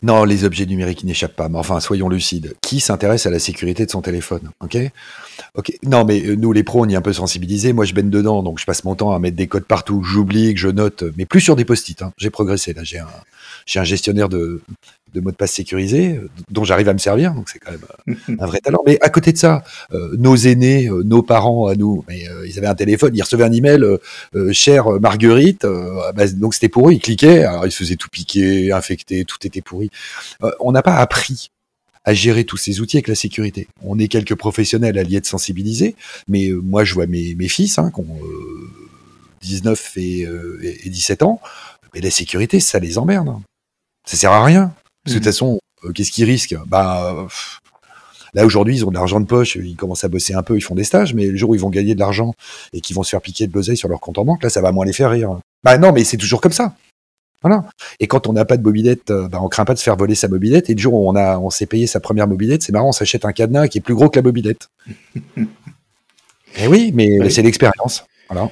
[0.00, 1.48] Non, les objets numériques n'échappent pas.
[1.48, 2.54] Mais enfin, soyons lucides.
[2.62, 4.76] Qui s'intéresse à la sécurité de son téléphone Ok?
[5.54, 5.72] Ok.
[5.82, 7.72] Non, mais euh, nous, les pros, on est un peu sensibilisés.
[7.72, 10.04] Moi, je baigne dedans, donc je passe mon temps à mettre des codes partout.
[10.04, 12.00] J'oublie, que je note, mais plus sur des post-it.
[12.02, 12.12] Hein.
[12.16, 12.74] J'ai progressé.
[12.74, 14.62] Là, j'ai un gestionnaire de,
[15.14, 17.80] de mots de passe sécurisés euh, dont j'arrive à me servir, donc c'est quand même
[18.08, 18.82] euh, un vrai talent.
[18.86, 22.04] Mais à côté de ça, euh, nos aînés, nos parents à nous,
[22.46, 23.84] ils avaient un téléphone, ils recevaient un email,
[24.52, 25.66] chère Marguerite,
[26.36, 29.60] donc c'était pour eux, ils cliquaient, alors ils se faisaient tout piquer, infecter, tout était
[29.60, 29.90] pourri.
[30.60, 31.50] on n'a pas appris
[32.04, 33.68] à gérer tous ces outils avec la sécurité.
[33.82, 35.94] On est quelques professionnels alliés de sensibiliser,
[36.26, 38.20] mais moi je vois mes, mes fils hein, qui ont
[39.42, 40.26] 19 et,
[40.84, 41.40] et 17 ans,
[41.94, 43.40] mais la sécurité, ça les emmerde.
[44.06, 44.72] Ça sert à rien.
[45.04, 45.24] Parce que de toute mmh.
[45.24, 46.56] façon, euh, qu'est-ce qu'ils risquent?
[46.66, 47.26] Bah,
[48.34, 50.62] là aujourd'hui, ils ont de l'argent de poche, ils commencent à bosser un peu, ils
[50.62, 52.34] font des stages, mais le jour où ils vont gagner de l'argent
[52.72, 54.60] et qu'ils vont se faire piquer de l'oseille sur leur compte en banque, là, ça
[54.60, 55.38] va moins les faire rire.
[55.64, 56.74] Bah non, mais c'est toujours comme ça.
[57.42, 57.64] Voilà.
[58.00, 59.96] Et quand on n'a pas de mobilette, euh, bah, on craint pas de se faire
[59.96, 60.70] voler sa mobilette.
[60.70, 62.92] Et le jour où on a, on s'est payé sa première mobilette, c'est marrant, on
[62.92, 64.68] s'achète un cadenas qui est plus gros que la mobilette.
[66.56, 68.04] et oui, mais c'est l'expérience.
[68.28, 68.50] Voilà.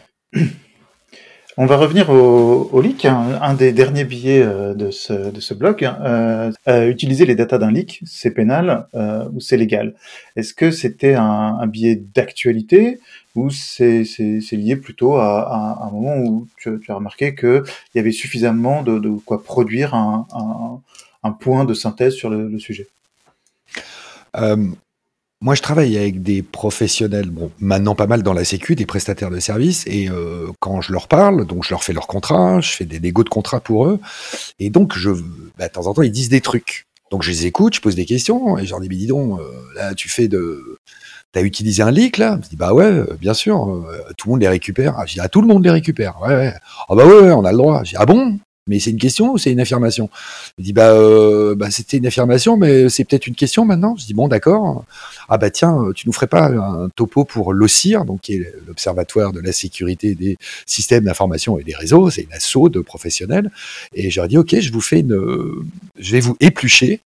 [1.58, 3.38] On va revenir au, leak, hein.
[3.40, 5.86] un des derniers billets euh, de ce, de blog.
[5.86, 6.52] Hein.
[6.68, 9.94] Euh, utiliser les datas d'un leak, c'est pénal euh, ou c'est légal?
[10.36, 13.00] Est-ce que c'était un, un billet d'actualité
[13.36, 14.04] ou c'est
[14.52, 17.62] lié plutôt à, un moment où tu, tu as remarqué qu'il
[17.94, 20.26] y avait suffisamment de, quoi produire un,
[21.40, 22.86] point de synthèse sur le, sujet?
[24.36, 24.68] Euh,
[25.40, 29.31] moi, je travaille avec des professionnels, bon, maintenant pas mal dans la sécu, des prestataires
[29.31, 32.70] de services, et euh, quand je leur parle, donc je leur fais leur contrat, je
[32.70, 34.01] fais des négos de contrat pour eux,
[34.59, 35.11] et donc je,
[35.59, 36.87] bah, de temps en temps, ils disent des trucs.
[37.11, 39.44] Donc je les écoute, je pose des questions, et je dis, mais dis donc, euh,
[39.75, 40.79] là, tu fais de,
[41.33, 42.38] t'as utilisé un leak là?
[42.42, 44.94] Je dis bah ouais, bien sûr, euh, tout le monde les récupère.
[44.96, 46.18] Ah, je dis ah tout le monde les récupère.
[46.22, 46.55] Ouais, ouais.
[46.88, 47.83] Ah bah ouais, on a le droit.
[47.94, 48.38] Ah bon?
[48.66, 50.11] Mais c'est une question ou c'est une affirmation?
[50.59, 53.96] Il dit bah, euh, bah c'était une affirmation, mais c'est peut-être une question maintenant.
[53.96, 54.85] Je dis bon d'accord.
[55.29, 59.33] Ah bah tiens, tu nous ferais pas un topo pour l'OCIR, donc qui est l'Observatoire
[59.33, 62.11] de la sécurité des systèmes d'information et des réseaux.
[62.11, 63.50] C'est une asso de professionnels.
[63.94, 65.64] Et j'aurais dit ok, je vous fais une,
[65.98, 67.00] je vais vous éplucher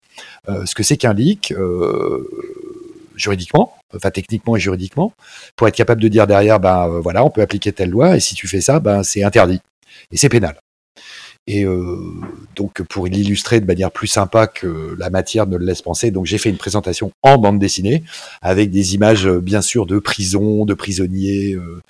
[0.48, 1.52] euh, ce que c'est qu'un leak.
[1.52, 2.28] Euh,
[3.16, 5.12] juridiquement, enfin techniquement et juridiquement,
[5.56, 8.36] pour être capable de dire derrière, ben voilà, on peut appliquer telle loi, et si
[8.36, 9.60] tu fais ça, ben c'est interdit
[10.12, 10.56] et c'est pénal.
[11.50, 11.96] Et euh,
[12.56, 16.26] donc, pour l'illustrer de manière plus sympa que la matière ne le laisse penser, donc
[16.26, 18.04] j'ai fait une présentation en bande dessinée
[18.42, 21.80] avec des images, euh, bien sûr, de prisons, de prisonniers, euh,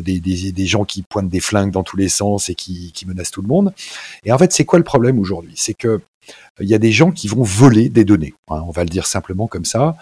[0.00, 3.42] des, gens qui pointent des flingues dans tous les sens et qui, qui menacent tout
[3.42, 3.74] le monde.
[4.22, 5.54] Et en fait, c'est quoi le problème aujourd'hui?
[5.56, 6.00] C'est que
[6.60, 8.34] il y a des gens qui vont voler des données.
[8.48, 9.96] Hein, on va le dire simplement comme ça,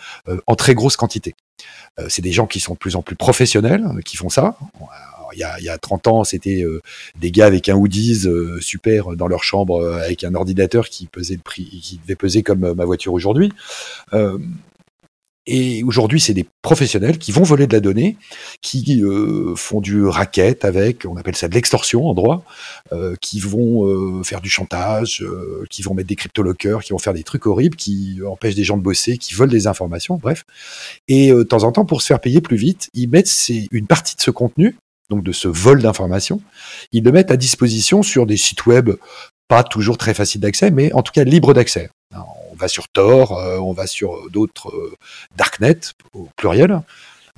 [0.47, 1.35] en très grosse quantité.
[2.09, 4.59] c'est des gens qui sont de plus en plus professionnels qui font ça
[5.39, 6.83] il y a, il y a 30 ans, c'était euh,
[7.21, 11.07] des gars avec un hoodies euh, super dans leur chambre euh, avec un ordinateur qui
[11.07, 13.53] pesait le prix, qui devait peser comme ma voiture aujourd'hui.
[15.51, 18.19] Et aujourd'hui, c'est des professionnels qui vont voler de la donnée,
[18.61, 22.45] qui euh, font du racket avec, on appelle ça de l'extorsion en droit,
[22.93, 25.25] euh, qui vont euh, faire du chantage,
[25.71, 28.77] qui vont mettre des cryptolockers, qui vont faire des trucs horribles, qui empêchent des gens
[28.77, 30.45] de bosser, qui volent des informations, bref.
[31.09, 33.33] Et de temps en temps, pour se faire payer plus vite, ils mettent
[33.73, 34.77] une partie de ce contenu
[35.11, 36.41] donc de ce vol d'informations,
[36.93, 38.91] ils le mettent à disposition sur des sites web
[39.49, 41.91] pas toujours très faciles d'accès, mais en tout cas libres d'accès.
[42.15, 44.95] On va sur Tor, euh, on va sur d'autres euh,
[45.37, 45.81] darknet
[46.13, 46.83] au pluriel,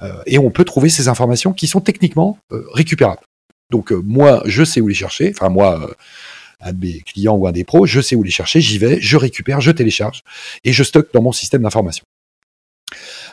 [0.02, 2.38] euh, et on peut trouver ces informations qui sont techniquement
[2.72, 3.22] récupérables.
[3.70, 5.32] Donc moi, je sais où les chercher.
[5.34, 5.88] Enfin moi,
[6.60, 9.00] un de mes clients ou un des pros, je sais où les chercher, j'y vais,
[9.00, 10.22] je récupère, je télécharge
[10.64, 12.04] et je stocke dans mon système d'information.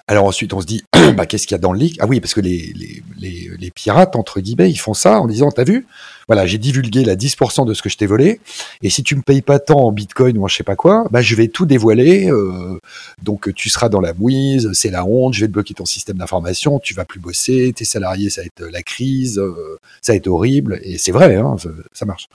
[0.08, 1.98] Alors ensuite, on se dit, bah, qu'est-ce qu'il y a dans le leak?
[2.00, 5.28] Ah oui, parce que les, les, les, les, pirates, entre guillemets, ils font ça en
[5.28, 5.88] disant, t'as vu?
[6.28, 8.42] Voilà, j'ai divulgué la 10% de ce que je t'ai volé,
[8.82, 11.06] et si tu me payes pas tant en bitcoin ou en je sais pas quoi,
[11.10, 12.80] bah, je vais tout dévoiler, euh,
[13.24, 16.18] donc tu seras dans la mouise, c'est la honte, je vais te bloquer ton système
[16.18, 20.18] d'information, tu vas plus bosser, tes salariés, ça va être la crise, euh, ça va
[20.18, 21.56] être horrible, et c'est vrai, hein,
[21.94, 22.28] ça, marche.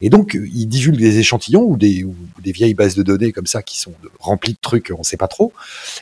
[0.00, 3.46] Et donc, ils divulguent des échantillons ou des, ou des vieilles bases de données comme
[3.46, 5.52] ça qui sont remplies de trucs, on sait pas trop,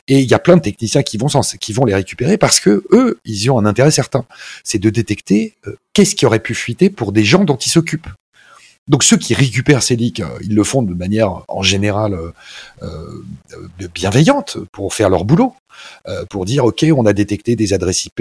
[0.08, 1.28] et il y a plein de techniciens qui vont,
[1.60, 4.24] qui vont les récupérer parce que eux, ils y ont un intérêt certain.
[4.64, 8.06] C'est de détecter euh, qu'est-ce qui aurait pu fuiter pour des gens dont ils s'occupent?
[8.86, 12.30] Donc ceux qui récupèrent ces leaks, euh, ils le font de manière en général euh,
[12.82, 15.54] euh bienveillante pour faire leur boulot,
[16.30, 18.20] pour dire ok, on a détecté des adresses IP,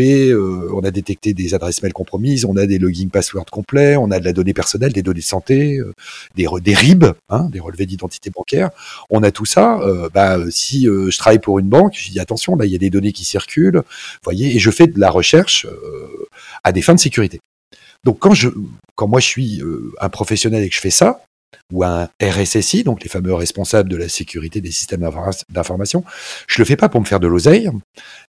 [0.73, 4.19] on a détecté des adresses mail compromises, on a des logins password complets, on a
[4.19, 5.79] de la donnée personnelle, des données de santé,
[6.35, 8.69] des, des RIB, hein, des relevés d'identité bancaire,
[9.09, 9.79] on a tout ça.
[10.13, 12.89] bah, si je travaille pour une banque, je dis attention, là il y a des
[12.89, 13.83] données qui circulent,
[14.23, 15.67] voyez, et je fais de la recherche
[16.63, 17.39] à des fins de sécurité.
[18.03, 18.49] Donc quand je,
[18.95, 21.21] quand moi je suis euh, un professionnel et que je fais ça,
[21.71, 25.09] ou un RSSI, donc les fameux responsables de la sécurité des systèmes
[25.49, 26.03] d'information,
[26.47, 27.69] je le fais pas pour me faire de l'oseille,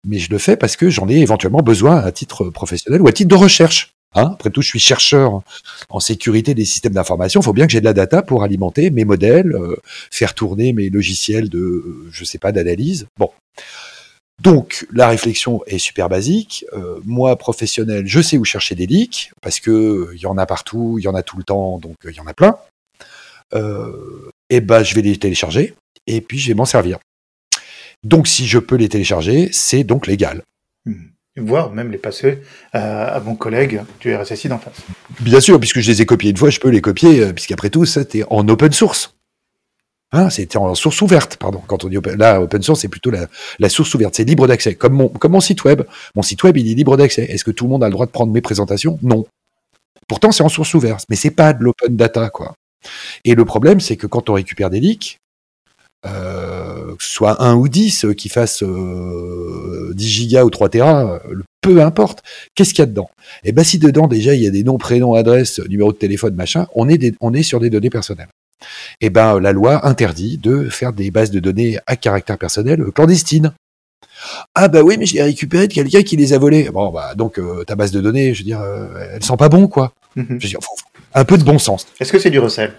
[0.06, 3.12] mais je le fais parce que j'en ai éventuellement besoin à titre professionnel ou à
[3.12, 3.92] titre de recherche.
[4.14, 5.42] Hein Après tout, je suis chercheur
[5.90, 7.40] en sécurité des systèmes d'information.
[7.40, 9.76] Il faut bien que j'ai de la data pour alimenter mes modèles, euh,
[10.10, 13.06] faire tourner mes logiciels de, je sais pas, d'analyse.
[13.18, 13.30] Bon.
[14.46, 16.64] Donc la réflexion est super basique.
[16.72, 20.46] Euh, moi, professionnel, je sais où chercher des leaks parce que il y en a
[20.46, 22.56] partout, il y en a tout le temps, donc il y en a plein.
[23.54, 25.74] Euh, et ben, je vais les télécharger
[26.06, 26.98] et puis je vais m'en servir.
[28.04, 30.42] Donc, si je peux les télécharger, c'est donc légal.
[30.84, 31.08] Hmm.
[31.38, 32.38] Voire même les passer
[32.72, 34.76] à, mon collègue du RSSI d'en face.
[35.18, 37.68] Bien sûr, puisque je les ai copiés une fois, je peux les copier, euh, puisqu'après
[37.68, 39.15] tout, c'était en open source.
[40.12, 41.62] Hein, c'était en source ouverte, pardon.
[41.68, 44.74] On dit là, open source, c'est plutôt la, source ouverte, c'est libre d'accès.
[44.74, 45.82] Comme mon, site web.
[46.14, 47.24] Mon site web, il est libre d'accès.
[47.24, 48.98] Est-ce que tout le monde a le droit de prendre mes présentations?
[49.02, 49.26] Non.
[50.08, 52.54] Pourtant, c'est en source ouverte, mais c'est pas de l'open data, quoi.
[53.24, 55.18] Et le problème, c'est que quand on récupère des leaks,
[56.06, 61.18] euh, soit 1 ou 10, euh, qui fassent 10 gigas ou 3 terras,
[61.60, 62.22] peu importe,
[62.54, 63.10] qu'est-ce qu'il y a dedans?
[63.42, 65.98] Et eh ben si dedans déjà il y a des noms, prénoms, adresses, numéro de
[65.98, 68.28] téléphone, machin, on est, on est sur des données personnelles.
[69.00, 72.84] Et eh ben la loi interdit de faire des bases de données à caractère personnel
[72.94, 73.52] clandestines.
[74.54, 76.70] Ah bah oui, mais je l'ai récupéré de quelqu'un qui les a volés.
[76.70, 78.62] Bon bah donc ta base de données, je veux dire,
[79.12, 79.92] elle sent pas bon quoi.
[80.16, 80.26] Mhm.
[80.28, 80.60] Je veux dire,
[81.14, 81.86] un peu de bon sens.
[82.00, 82.72] Est-ce que c'est du recel?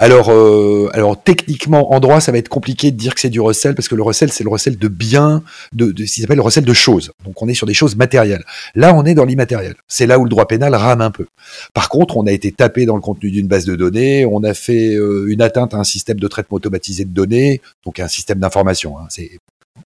[0.00, 3.40] Alors, euh, alors techniquement, en droit, ça va être compliqué de dire que c'est du
[3.40, 6.42] recel parce que le recel, c'est le recel de biens, de, ce qu'ils appellent le
[6.42, 7.10] recel de choses.
[7.24, 8.44] Donc, on est sur des choses matérielles.
[8.76, 9.74] Là, on est dans l'immatériel.
[9.88, 11.26] C'est là où le droit pénal rame un peu.
[11.74, 14.54] Par contre, on a été tapé dans le contenu d'une base de données, on a
[14.54, 18.38] fait euh, une atteinte à un système de traitement automatisé de données, donc un système
[18.38, 18.98] d'information.
[18.98, 19.06] Hein.
[19.08, 19.30] c'est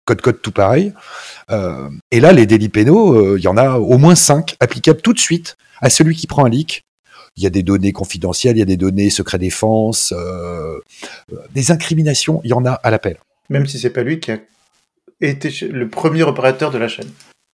[0.04, 0.92] code-code tout pareil.
[1.50, 5.14] Euh, et là, les délits pénaux, il y en a au moins cinq applicables tout
[5.14, 6.84] de suite à celui qui prend un leak
[7.36, 10.78] il y a des données confidentielles, il y a des données secret défense, euh,
[11.54, 13.16] des incriminations, il y en a à l'appel.
[13.48, 14.38] Même si c'est pas lui qui a
[15.20, 17.08] été le premier opérateur de la chaîne.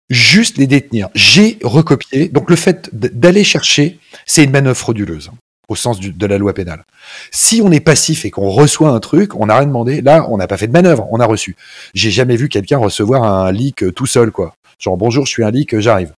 [0.09, 1.09] Juste les détenir.
[1.15, 2.29] J'ai recopié.
[2.29, 5.37] Donc le fait d'aller chercher, c'est une manœuvre frauduleuse hein,
[5.69, 6.85] au sens de la loi pénale.
[7.33, 10.01] Si on est passif et qu'on reçoit un truc, on n'a rien demandé.
[10.01, 11.57] Là, on n'a pas fait de manœuvre, on a reçu.
[11.93, 14.55] J'ai jamais vu quelqu'un recevoir un leak tout seul, quoi.
[14.79, 16.13] Genre bonjour, je suis un leak, j'arrive.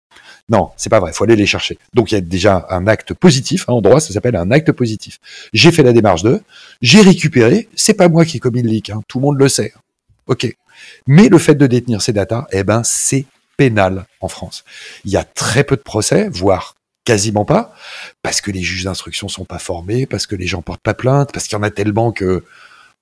[0.50, 1.12] Non, c'est pas vrai.
[1.12, 1.78] Il faut aller les chercher.
[1.94, 3.66] Donc il y a déjà un acte positif.
[3.68, 5.20] Hein, en droit, ça s'appelle un acte positif.
[5.54, 6.42] J'ai fait la démarche de,
[6.82, 7.68] j'ai récupéré.
[7.76, 8.90] C'est pas moi qui ai commis le leak.
[8.90, 9.74] Hein, tout le monde le sait.
[10.28, 10.56] Ok.
[11.06, 13.26] Mais le fait de détenir ces datas, eh ben c'est
[13.58, 14.64] pénal en France.
[15.04, 17.74] Il y a très peu de procès, voire quasiment pas,
[18.22, 21.32] parce que les juges d'instruction sont pas formés, parce que les gens portent pas plainte,
[21.32, 22.44] parce qu'il y en a tellement que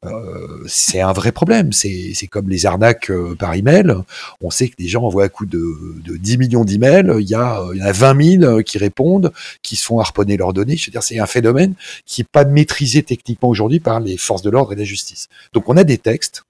[0.08, 1.72] euh, c'est un vrai problème.
[1.74, 3.94] C'est comme les arnaques euh, par email.
[4.42, 7.12] On sait que les gens envoient un coup de, de 10 millions d'emails.
[7.20, 10.76] Il y, y en a 20 000 qui répondent, qui se font harponner leurs données.
[10.76, 11.74] Dire, c'est un phénomène
[12.06, 15.28] qui n'est pas maîtrisé techniquement aujourd'hui par les forces de l'ordre et de la justice.
[15.54, 16.44] Donc on a des textes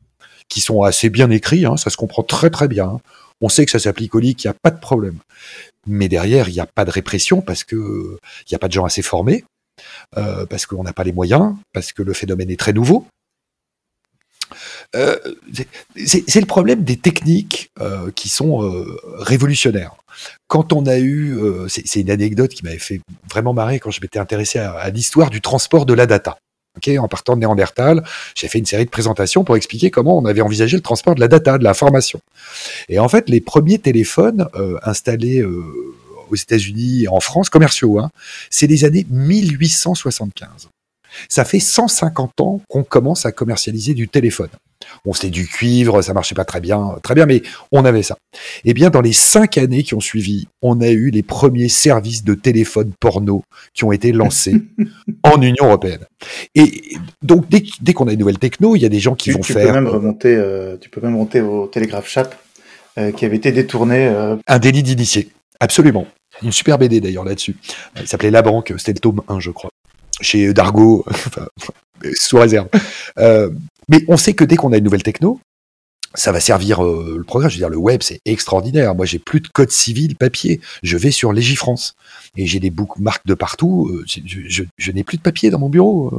[0.50, 2.86] qui sont assez bien écrits, hein, ça se comprend très très bien.
[2.86, 3.02] Hein.
[3.42, 5.18] On sait que ça s'applique au lit, qu'il n'y a pas de problème.
[5.88, 8.74] Mais derrière, il n'y a pas de répression parce que il n'y a pas de
[8.74, 9.44] gens assez formés,
[10.18, 13.06] euh, parce qu'on n'a pas les moyens, parce que le phénomène est très nouveau.
[14.96, 15.18] Euh,
[16.06, 19.96] c'est le problème des techniques euh, qui sont euh, révolutionnaires.
[20.48, 24.20] Quand on a eu, c'est une anecdote qui m'avait fait vraiment marrer quand je m'étais
[24.20, 26.38] intéressé à, l'histoire du transport de la data.
[26.98, 28.02] en partant de Néandertal,
[28.34, 31.20] j'ai fait une série de présentations pour expliquer comment on avait envisagé le transport de
[31.20, 32.22] la data, de l'information.
[32.88, 34.48] Et en fait, les premiers téléphones
[34.84, 38.10] installés aux États-Unis et en France, commerciaux, hein,
[38.50, 40.70] c'est les années 1875.
[41.30, 44.50] Ça fait 150 ans qu'on commence à commercialiser du téléphone.
[45.06, 48.18] On c'était du cuivre, ça marchait pas très bien, très bien, mais on avait ça.
[48.66, 52.24] Eh bien, dans les cinq années qui ont suivi, on a eu les premiers services
[52.24, 54.56] de téléphone porno qui ont été lancés
[55.24, 56.06] en Union européenne.
[56.56, 59.40] Et donc, dès, qu'on a une nouvelle techno, il y a des gens qui vont
[59.40, 59.68] tu faire.
[59.68, 62.36] Peux même remonter, euh, tu peux même remonter au télégraphe chap
[62.98, 64.08] euh, qui avait été détourné.
[64.08, 66.08] Euh, Un délit d'initié, absolument.
[66.44, 67.56] Une super BD d'ailleurs là-dessus.
[68.00, 69.70] Il s'appelait La Banque, c'était le tome 1, je crois
[70.26, 71.06] chez Dargo,
[72.14, 72.68] sous réserve.
[73.18, 73.50] Euh,
[73.88, 75.40] mais on sait que dès qu'on a une nouvelle techno,
[76.14, 77.50] ça va servir euh, le programme.
[77.50, 78.96] Je veux dire, le web, c'est extraordinaire.
[78.96, 80.62] Moi, j'ai plus de code civil papier.
[80.82, 81.96] Je vais sur Légifrance
[82.38, 83.90] et j'ai des bookmarks de partout.
[83.90, 86.18] Euh, je, n'ai plus de papier dans mon bureau,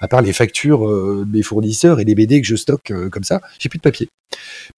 [0.00, 3.40] à part les factures des fournisseurs et les BD que je stocke comme ça.
[3.60, 4.08] J'ai plus de papier.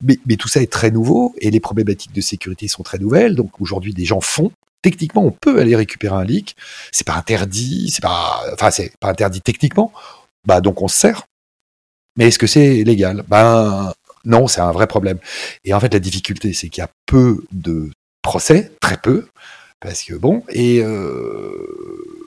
[0.03, 3.35] Mais, tout ça est très nouveau et les problématiques de sécurité sont très nouvelles.
[3.35, 6.57] Donc aujourd'hui, des gens font techniquement, on peut aller récupérer un leak.
[6.93, 9.93] C'est pas interdit, c'est pas, enfin, c'est pas interdit techniquement.
[10.47, 11.27] Bah, donc on se sert.
[12.17, 13.25] Mais est-ce que c'est légal?
[13.29, 13.93] Ben
[14.25, 15.19] non, c'est un vrai problème.
[15.65, 17.91] Et en fait, la difficulté, c'est qu'il y a peu de
[18.23, 19.29] procès, très peu,
[19.81, 22.19] parce que bon, et euh,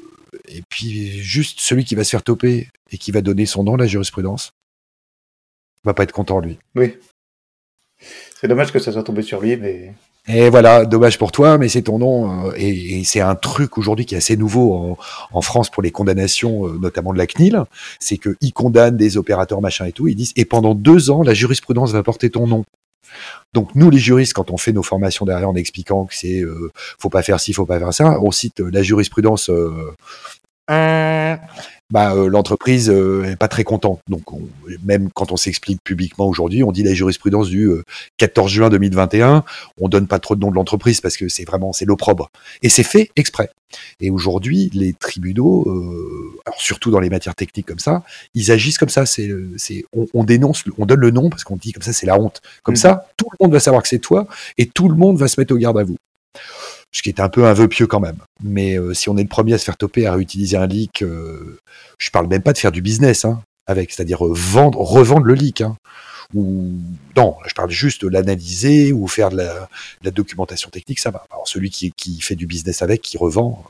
[0.48, 3.76] et puis juste celui qui va se faire toper et qui va donner son nom
[3.76, 4.52] à la jurisprudence
[5.84, 6.60] va pas être content lui.
[6.76, 6.98] Oui.
[8.40, 9.94] C'est dommage que ça soit tombé sur lui, mais
[10.28, 12.50] et voilà, dommage pour toi, mais c'est ton nom.
[12.50, 14.98] Euh, et, c'est un truc aujourd'hui qui est assez nouveau
[15.32, 17.64] en, France pour les condamnations, euh, notamment de la CNIL.
[18.00, 20.08] C'est qu'ils condamnent des opérateurs machin et tout.
[20.08, 22.64] Ils disent, et pendant deux ans, la jurisprudence va porter ton nom.
[23.54, 26.72] Donc nous les juristes, quand on fait nos formations derrière en expliquant que c'est euh,
[26.98, 29.52] faut pas faire ci, faut pas faire ça, on cite la jurisprudence
[31.92, 34.02] bah, euh, l'entreprise euh, est pas très contente.
[34.08, 34.24] Donc,
[34.84, 37.70] même quand on s'explique publiquement aujourd'hui, on dit la jurisprudence du
[38.18, 39.44] 14 euh, juin 2021,
[39.80, 42.32] on donne pas trop de nom de l'entreprise parce que c'est vraiment c'est l'opprobre.
[42.64, 43.50] Et c'est fait exprès.
[44.00, 45.66] Et aujourd'hui, les tribunaux,
[46.46, 49.06] alors surtout dans les matières techniques comme ça, ils agissent comme ça.
[49.06, 52.20] C'est, c'est, on, dénonce, on donne le nom parce qu'on dit comme ça, c'est la
[52.20, 52.42] honte.
[52.64, 52.78] Comme mmh.
[52.78, 54.28] ça, tout le monde va savoir que c'est toi
[54.58, 55.96] et tout le monde va se mettre au garde à vous.
[56.92, 58.18] Ce qui est un peu un vœu pieux quand même.
[58.44, 61.02] Mais euh, si on est le premier à se faire toper à réutiliser un leak,
[61.02, 61.60] euh,
[61.98, 65.34] je parle même pas de faire du business hein, avec, c'est-à-dire euh, vendre, revendre le
[65.34, 65.62] leak.
[65.62, 65.78] Hein,
[66.34, 66.72] ou
[67.18, 71.26] non, je parle juste de l'analyser ou faire de la, documentation technique, ça va.
[71.30, 73.66] Alors celui qui, fait du business avec, qui revend,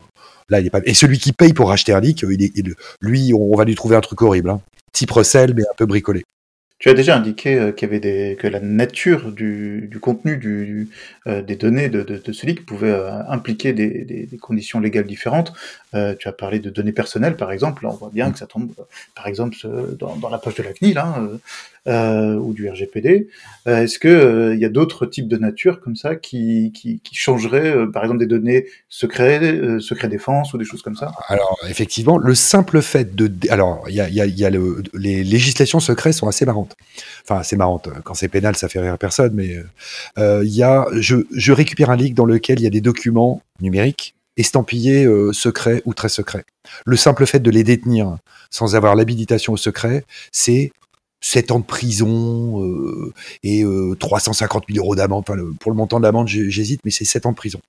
[0.48, 0.80] là il est pas.
[0.84, 4.00] Et celui qui paye pour acheter un leak, il lui, on va lui trouver un
[4.00, 4.60] truc horrible, hein.
[4.92, 6.22] type recel mais un peu bricolé.
[6.82, 10.36] Tu as déjà indiqué euh, qu'il y avait des, que la nature du, du contenu
[10.36, 10.88] du,
[11.28, 14.80] euh, des données de, de, de, ce leak pouvait euh, impliquer des, des, des, conditions
[14.80, 15.52] légales différentes.
[15.92, 17.84] tu as parlé de données personnelles, par exemple.
[17.84, 18.72] Là, on voit bien que ça tombe,
[19.14, 19.56] par exemple,
[19.96, 21.28] dans, dans la poche de la CNIL hein,
[21.86, 23.28] ou du RGPD.
[23.66, 27.74] Est-ce que il y a d'autres types de nature comme ça qui, qui, qui changeraient,
[27.92, 31.12] par exemple, des données secrets, secret défense ou des choses comme ça?
[31.28, 34.82] Alors, effectivement, le simple fait de, alors, il y a, y a, y a le,
[34.94, 36.76] les législations secrètes sont assez marrantes.
[37.24, 37.80] Enfin, c'est marrant.
[38.04, 39.32] Quand c'est pénal, ça fait rire personne.
[39.34, 39.56] Mais
[40.18, 43.42] euh, il y a, je, récupère un leak dans lequel il y a des documents
[43.60, 46.44] numériques estampillés euh, secrets ou très secrets.
[46.86, 48.16] Le simple fait de les détenir
[48.50, 50.72] sans avoir l'habilitation au secret, c'est
[51.22, 53.12] 7 ans de prison euh,
[53.42, 53.64] et
[53.98, 55.24] 350 000 euros d'amende.
[55.26, 57.60] Enfin, pour le montant de l'amende, j'hésite, mais c'est 7 ans de prison.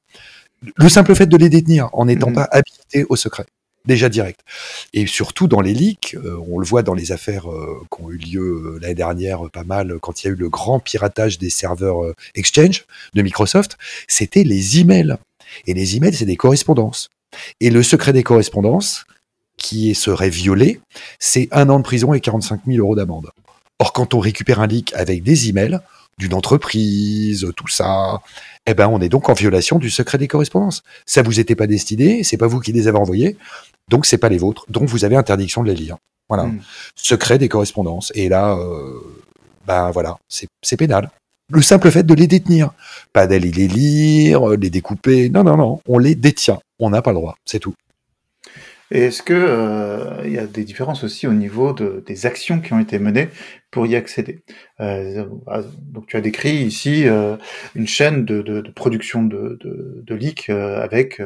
[0.75, 2.35] Le simple fait de les détenir en n'étant mmh.
[2.35, 3.45] pas habilité au secret
[3.85, 4.41] déjà direct.
[4.93, 8.11] Et surtout dans les leaks, euh, on le voit dans les affaires euh, qui ont
[8.11, 11.37] eu lieu euh, l'année dernière pas mal, quand il y a eu le grand piratage
[11.37, 13.77] des serveurs Exchange de Microsoft,
[14.07, 15.17] c'était les emails.
[15.67, 17.09] Et les emails, c'est des correspondances.
[17.59, 19.05] Et le secret des correspondances,
[19.63, 20.81] qui serait violé,
[21.19, 23.31] c'est un an de prison et 45 000 euros d'amende.
[23.79, 25.79] Or, quand on récupère un leak avec des emails
[26.19, 28.21] d'une entreprise, tout ça,
[28.67, 30.83] eh ben, on est donc en violation du secret des correspondances.
[31.05, 33.37] Ça vous était pas destiné, c'est pas vous qui les avez envoyés,
[33.89, 35.97] donc c'est pas les vôtres, donc vous avez interdiction de les lire.
[36.27, 36.61] Voilà, hmm.
[36.95, 38.11] secret des correspondances.
[38.15, 38.99] Et là, euh,
[39.65, 41.09] ben voilà, c'est pénal.
[41.51, 42.71] Le simple fait de les détenir,
[43.13, 47.11] pas d'aller les lire, les découper, non, non, non, on les détient, on n'a pas
[47.11, 47.73] le droit, c'est tout.
[48.93, 52.61] Et est-ce que euh, il y a des différences aussi au niveau de, des actions
[52.61, 53.27] qui ont été menées
[53.71, 54.43] pour y accéder?
[54.81, 55.25] Euh,
[55.79, 57.35] Donc tu as décrit ici euh,
[57.73, 61.19] une chaîne de, de, de production de, de, leaks avec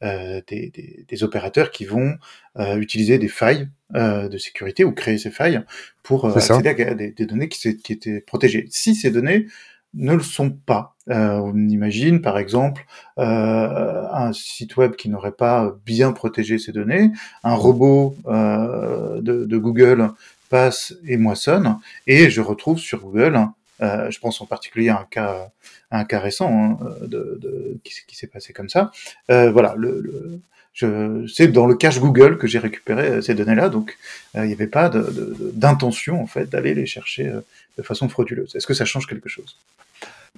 [0.00, 0.72] des,
[1.06, 2.16] des, opérateurs qui vont
[2.58, 5.60] utiliser des failles de sécurité ou créer ces failles
[6.02, 8.64] pour accéder à des, des données qui, qui étaient protégées.
[8.70, 9.48] Si ces données
[9.94, 10.94] ne le sont pas.
[11.10, 12.86] Euh, on imagine par exemple
[13.18, 17.10] euh, un site web qui n'aurait pas bien protégé ses données,
[17.42, 20.10] un robot euh, de, Google
[20.48, 23.48] passe et moissonne, et je retrouve sur Google,
[23.80, 25.50] euh, je pense en particulier à un cas,
[25.90, 28.92] un cas récent hein, de, de, qui, s'est passé comme ça.
[29.30, 30.40] Euh, voilà, le, le
[30.74, 33.98] je, c'est dans le cache Google que j'ai récupéré ces données-là, donc
[34.34, 37.30] il n'y avait pas d'intention en fait d'aller les chercher
[37.76, 38.54] de façon frauduleuse.
[38.54, 39.56] Est-ce que ça change quelque chose?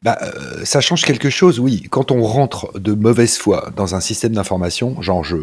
[0.03, 1.87] Bah, euh, ça change quelque chose, oui.
[1.91, 5.37] Quand on rentre de mauvaise foi dans un système d'information, genre je,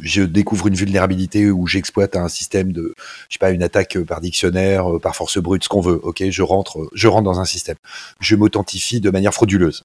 [0.00, 2.94] je découvre une vulnérabilité ou j'exploite un système de,
[3.28, 6.00] je sais pas, une attaque par dictionnaire, euh, par force brute, ce qu'on veut.
[6.02, 7.76] Ok, je rentre, je rentre dans un système.
[8.20, 9.82] Je m'authentifie de manière frauduleuse.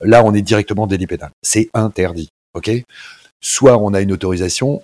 [0.00, 1.30] Là, on est directement délit pénal.
[1.42, 2.28] C'est interdit.
[2.54, 2.70] Ok?
[3.40, 4.82] Soit on a une autorisation,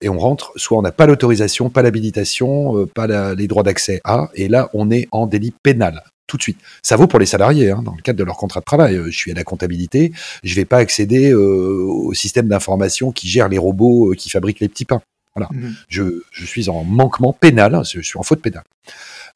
[0.00, 4.30] et on rentre, soit on n'a pas l'autorisation, pas l'habilitation, pas les droits d'accès à,
[4.34, 6.58] et là on est en délit pénal tout de suite.
[6.82, 8.96] Ça vaut pour les salariés, hein, dans le cadre de leur contrat de travail.
[8.96, 13.28] Euh, je suis à la comptabilité, je vais pas accéder euh, au système d'information qui
[13.28, 15.02] gère les robots euh, qui fabriquent les petits pains.
[15.36, 15.50] Voilà.
[15.52, 15.74] Mhm.
[15.88, 18.64] Je, je, suis en manquement pénal, je suis en faute pénale.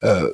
[0.03, 0.31] Euh,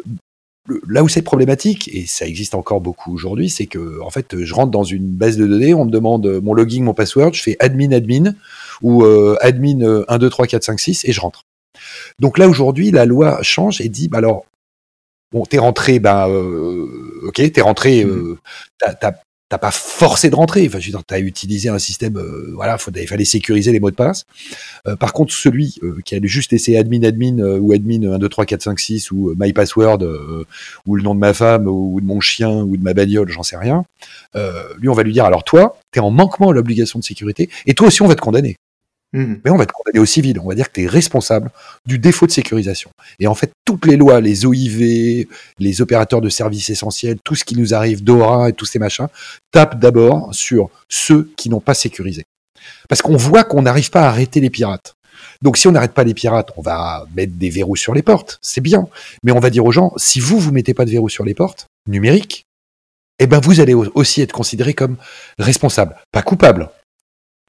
[0.87, 4.53] là où c'est problématique, et ça existe encore beaucoup aujourd'hui, c'est que en fait, je
[4.53, 7.57] rentre dans une base de données, on me demande mon login, mon password, je fais
[7.59, 8.35] admin admin
[8.83, 9.03] ou
[9.41, 11.43] admin 1 2 3 4 5 6 et je rentre.
[12.19, 14.45] Donc là aujourd'hui, la loi change et dit bah alors
[15.33, 16.87] bon, t'es rentré, ben, euh,
[17.27, 18.37] ok, t'es rentré, euh,
[18.79, 20.65] t'as pas forcé de rentrer.
[20.65, 23.91] Enfin, je veux dire, t'as utilisé un système, euh, voilà, il fallait sécuriser les mots
[23.91, 24.25] de passe.
[24.87, 28.45] Euh, par contre, celui qui a juste essayé admin, admin ou admin 1, 2, 3,
[28.45, 29.99] 4, 5, 6 ou my password
[30.87, 33.43] ou le nom de ma femme ou de mon chien ou de ma bagnole, j'en
[33.43, 33.85] sais rien.
[34.79, 37.73] lui, on va lui dire, alors toi, t'es en manquement à l'obligation de sécurité et
[37.73, 38.57] toi aussi, on va te condamner.
[39.13, 39.35] Mmh.
[39.45, 40.39] Mais on va te condamner au civil.
[40.39, 41.51] On va dire que tu es responsable
[41.85, 42.89] du défaut de sécurisation.
[43.19, 45.27] Et en fait, toutes les lois, les OIV,
[45.59, 49.07] les opérateurs de services essentiels, tout ce qui nous arrive d'ORA et tous ces machins,
[49.51, 52.23] tapent d'abord sur ceux qui n'ont pas sécurisé.
[52.89, 54.95] Parce qu'on voit qu'on n'arrive pas à arrêter les pirates.
[55.41, 58.39] Donc si on n'arrête pas les pirates, on va mettre des verrous sur les portes,
[58.41, 58.87] c'est bien.
[59.23, 61.33] Mais on va dire aux gens, si vous, vous mettez pas de verrous sur les
[61.33, 62.45] portes, numériques,
[63.19, 64.97] eh ben vous allez aussi être considéré comme
[65.37, 66.69] responsable, pas coupable.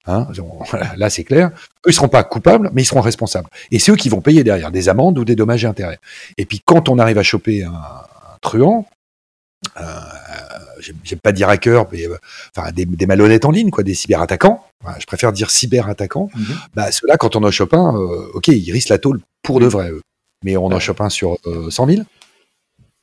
[0.07, 0.27] Hein,
[0.97, 1.49] là, c'est clair.
[1.85, 3.49] Eux, ils seront pas coupables, mais ils seront responsables.
[3.71, 5.99] Et c'est eux qui vont payer derrière des amendes ou des dommages et intérêts.
[6.37, 7.73] Et puis, quand on arrive à choper un,
[8.41, 8.87] truand,
[9.79, 9.83] euh,
[11.03, 12.03] j'aime pas dire hacker, mais
[12.55, 14.63] enfin des, malhonnêtes en ligne, quoi, des cyberattaquants.
[14.99, 16.29] je préfère dire cyberattaquants.
[16.35, 16.43] Mm
[16.75, 17.95] Bah ceux-là, quand on en chope un,
[18.33, 20.01] ok, ils risquent la tôle pour de vrai, eux.
[20.43, 21.37] Mais on en chope un sur
[21.69, 22.01] 100 000.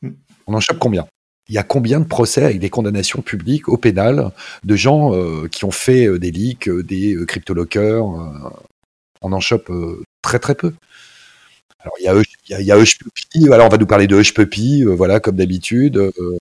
[0.03, 0.11] Mm.
[0.47, 1.07] On en chope combien?
[1.53, 4.31] Il y a combien de procès avec des condamnations publiques au pénal
[4.65, 5.13] de gens
[5.49, 8.07] qui ont fait des leaks, des cryptolockers
[9.21, 9.71] On en chope
[10.23, 10.73] très très peu.
[11.85, 12.09] Alors il y
[12.55, 12.77] a, y a,
[13.65, 15.97] on va nous parler de Hush euh, voilà, comme d'habitude.
[15.97, 16.39] Euh.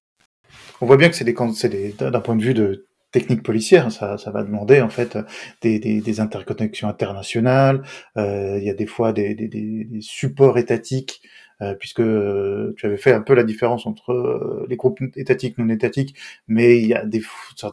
[0.81, 4.43] On voit bien que c'est d'un point de vue de technique policière, ça, ça va
[4.43, 5.17] demander en fait
[5.61, 7.83] des, des, interconnexions internationales.
[8.17, 11.21] Euh, il y a des fois des, des supports étatiques,
[11.79, 16.15] puisque tu avais fait un peu la différence entre les groupes étatiques, non étatiques,
[16.47, 17.21] mais il y a des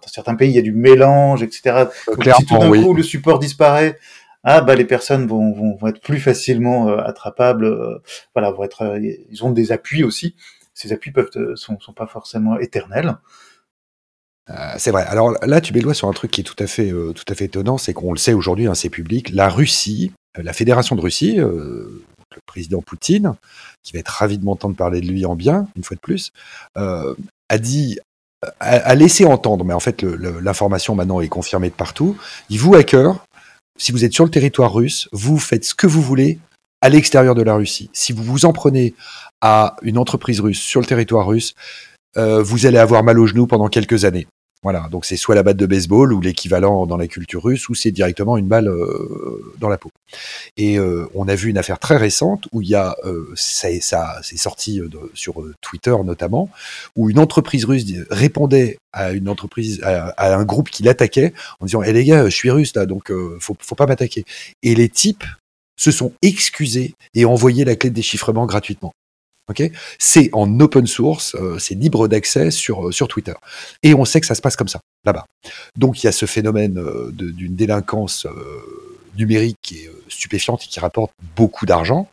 [0.07, 1.87] certains pays, il y a du mélange, etc.
[2.07, 3.99] Donc, si tout d'un coup le support disparaît,
[4.45, 8.03] ah bah les personnes vont, vont, vont être plus facilement euh, attrapables, euh,
[8.35, 8.99] voilà, vont être, euh,
[9.31, 10.37] ils ont des appuis aussi.
[10.75, 13.17] Ces appuis peuvent sont, sont pas forcément éternels.
[14.79, 15.05] c'est vrai.
[15.09, 17.25] Alors là, tu mets le doigt sur un truc qui est tout à fait, tout
[17.29, 19.31] à fait étonnant, c'est qu'on le sait aujourd'hui, hein, c'est public.
[19.35, 21.41] La Russie, la Fédération de Russie,
[22.35, 23.35] le président Poutine,
[23.83, 26.33] qui va être ravi de m'entendre parler de lui en bien, une fois de plus,
[26.77, 27.99] a dit
[28.61, 32.17] a, laissé entendre, mais en fait l'information maintenant est confirmée de partout.
[32.51, 33.25] Il vous hacker,
[33.79, 36.39] si vous êtes sur le territoire russe, vous faites ce que vous voulez
[36.81, 37.91] à l'extérieur de la Russie.
[37.93, 38.95] Si vous vous en prenez
[39.41, 41.55] à une entreprise russe sur le territoire russe,
[42.17, 44.27] euh, vous allez avoir mal aux genoux pendant quelques années.
[44.65, 47.75] Voilà, donc c'est soit la batte de baseball ou l'équivalent dans la culture russe, ou
[47.75, 49.91] c'est directement une balle euh, dans la peau.
[50.57, 54.19] Et euh, on a vu une affaire très récente où il y a, euh, ça,
[54.23, 54.81] c'est sorti
[55.15, 56.51] sur Twitter notamment,
[56.97, 61.83] où une entreprise russe répondait à une entreprise, à, un groupe qui l'attaquait en disant,
[61.85, 64.25] "Eh les gars, je suis russe là, donc faut, faut pas m'attaquer."
[64.65, 65.25] Et les types
[65.77, 68.93] se sont excusés et envoyé la clé de déchiffrement gratuitement
[69.99, 73.35] c'est en open source, euh, c'est libre d'accès sur, euh, sur Twitter.
[73.83, 75.25] Et on sait que ça se passe comme ça, là-bas.
[75.77, 78.27] Donc il y a ce phénomène euh, d'une délinquance
[79.17, 82.09] numérique qui est stupéfiante et qui rapporte beaucoup d'argent.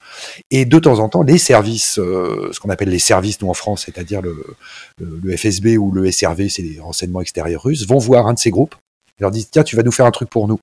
[0.49, 3.83] Et de temps en temps, les services, ce qu'on appelle les services, nous en France,
[3.85, 4.43] c'est-à-dire le,
[4.99, 8.49] le, FSB ou le SRV, c'est les renseignements extérieurs russes, vont voir un de ces
[8.49, 8.75] groupes
[9.19, 10.59] et leur disent, tiens, tu vas nous faire un truc pour nous.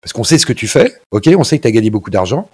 [0.00, 2.10] Parce qu'on sait ce que tu fais, ok, on sait que tu as gagné beaucoup
[2.10, 2.48] d'argent,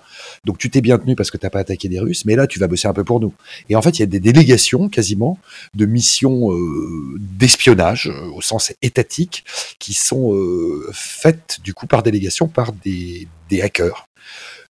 [0.45, 2.49] donc tu t'es bien tenu parce que tu n'as pas attaqué des Russes, mais là
[2.49, 3.33] tu vas bosser un peu pour nous.
[3.69, 5.39] Et en fait, il y a des délégations quasiment
[5.75, 9.45] de missions euh, d'espionnage euh, au sens étatique
[9.79, 13.29] qui sont euh, faites du coup par délégation par des,
[13.63, 14.07] hackers.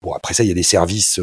[0.02, 1.22] Bon, après ça, il y a des services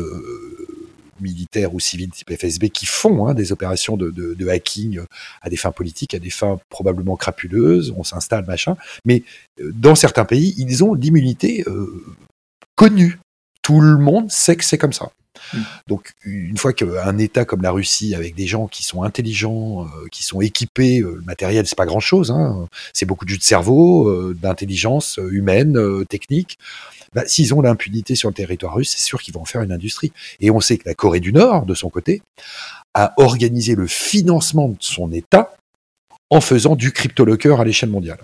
[1.21, 5.01] militaires ou civils type FSB qui font hein, des opérations de, hacking
[5.43, 8.77] à des fins politiques, à des fins probablement crapuleuses, on s'installe, machin.
[9.05, 9.25] Mais
[9.61, 11.65] dans certains pays, ils ont l'immunité
[12.77, 13.19] connue.
[13.71, 15.11] Tout le monde sait que c'est comme ça.
[15.55, 15.63] Hmm.
[15.87, 20.09] Donc, une fois qu'un État comme la Russie, avec des gens qui sont intelligents, euh,
[20.11, 24.35] qui sont équipés, le matériel, c'est pas grand-chose, hein, c'est beaucoup de jus de cerveau,
[24.35, 26.59] d'intelligence humaine, technique,
[27.13, 29.73] bah, s'ils ont l'impunité sur le territoire russe, c'est sûr qu'ils vont en faire une
[29.73, 30.13] industrie.
[30.41, 32.23] Et on sait que la Corée du Nord, de son côté,
[32.95, 35.55] a organisé le financement de son État
[36.31, 38.19] en faisant du crypto-locker à l'échelle mondiale.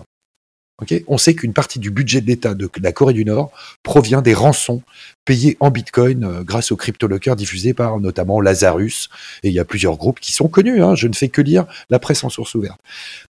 [1.07, 3.51] On sait qu'une partie du budget de l'État de la Corée du Nord
[3.83, 4.81] provient des rançons
[5.25, 9.09] payées en Bitcoin euh, grâce aux crypto-lockers diffusés par notamment Lazarus.
[9.43, 10.81] Et il y a plusieurs groupes qui sont connus.
[10.81, 10.95] Hein.
[10.95, 12.79] je ne fais que lire la presse en source ouverte.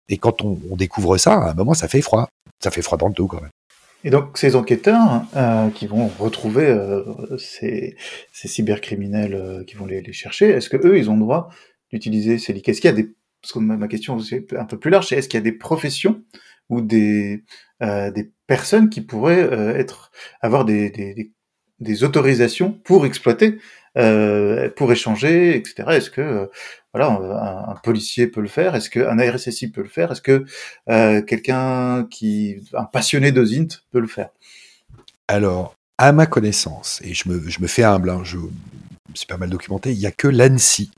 [0.09, 2.29] Et quand on, découvre ça, à un moment, ça fait froid.
[2.61, 3.51] Ça fait froid dans le dos quand même.
[4.03, 7.03] Et donc ces enquêteurs euh, qui vont retrouver euh,
[7.37, 7.95] ces,
[8.31, 11.49] ces, cybercriminels euh, qui vont les, chercher, est-ce que eux ils ont le droit
[11.91, 12.69] d'utiliser ces leaks?
[12.69, 15.15] Est-ce qu'il y a des parce que ma question c'est un peu plus large, c'est
[15.15, 16.23] est-ce qu'il y a des professions
[16.69, 17.43] ou des
[17.81, 20.11] des personnes qui pourraient être
[20.41, 21.31] avoir des, des,
[21.79, 23.59] des, autorisations pour exploiter,
[23.93, 25.83] pour échanger, etc.
[25.89, 26.49] Est-ce que
[26.97, 28.75] voilà, un, policier peut le faire?
[28.75, 30.11] Est-ce qu'un RSSI peut le faire?
[30.11, 30.45] Est-ce que
[30.89, 34.29] euh, quelqu'un qui, un passionné de Zint peut le faire?
[35.27, 38.37] Alors, à ma connaissance, et je me, je me fais humble, hein, je
[39.13, 40.91] c'est pas mal documenté, il n'y a que l'ANSI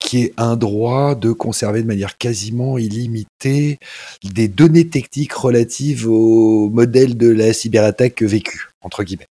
[0.00, 3.78] qui est un droit de conserver de manière quasiment illimitée
[4.24, 9.28] des données techniques relatives au modèle de la cyberattaque vécue, entre guillemets.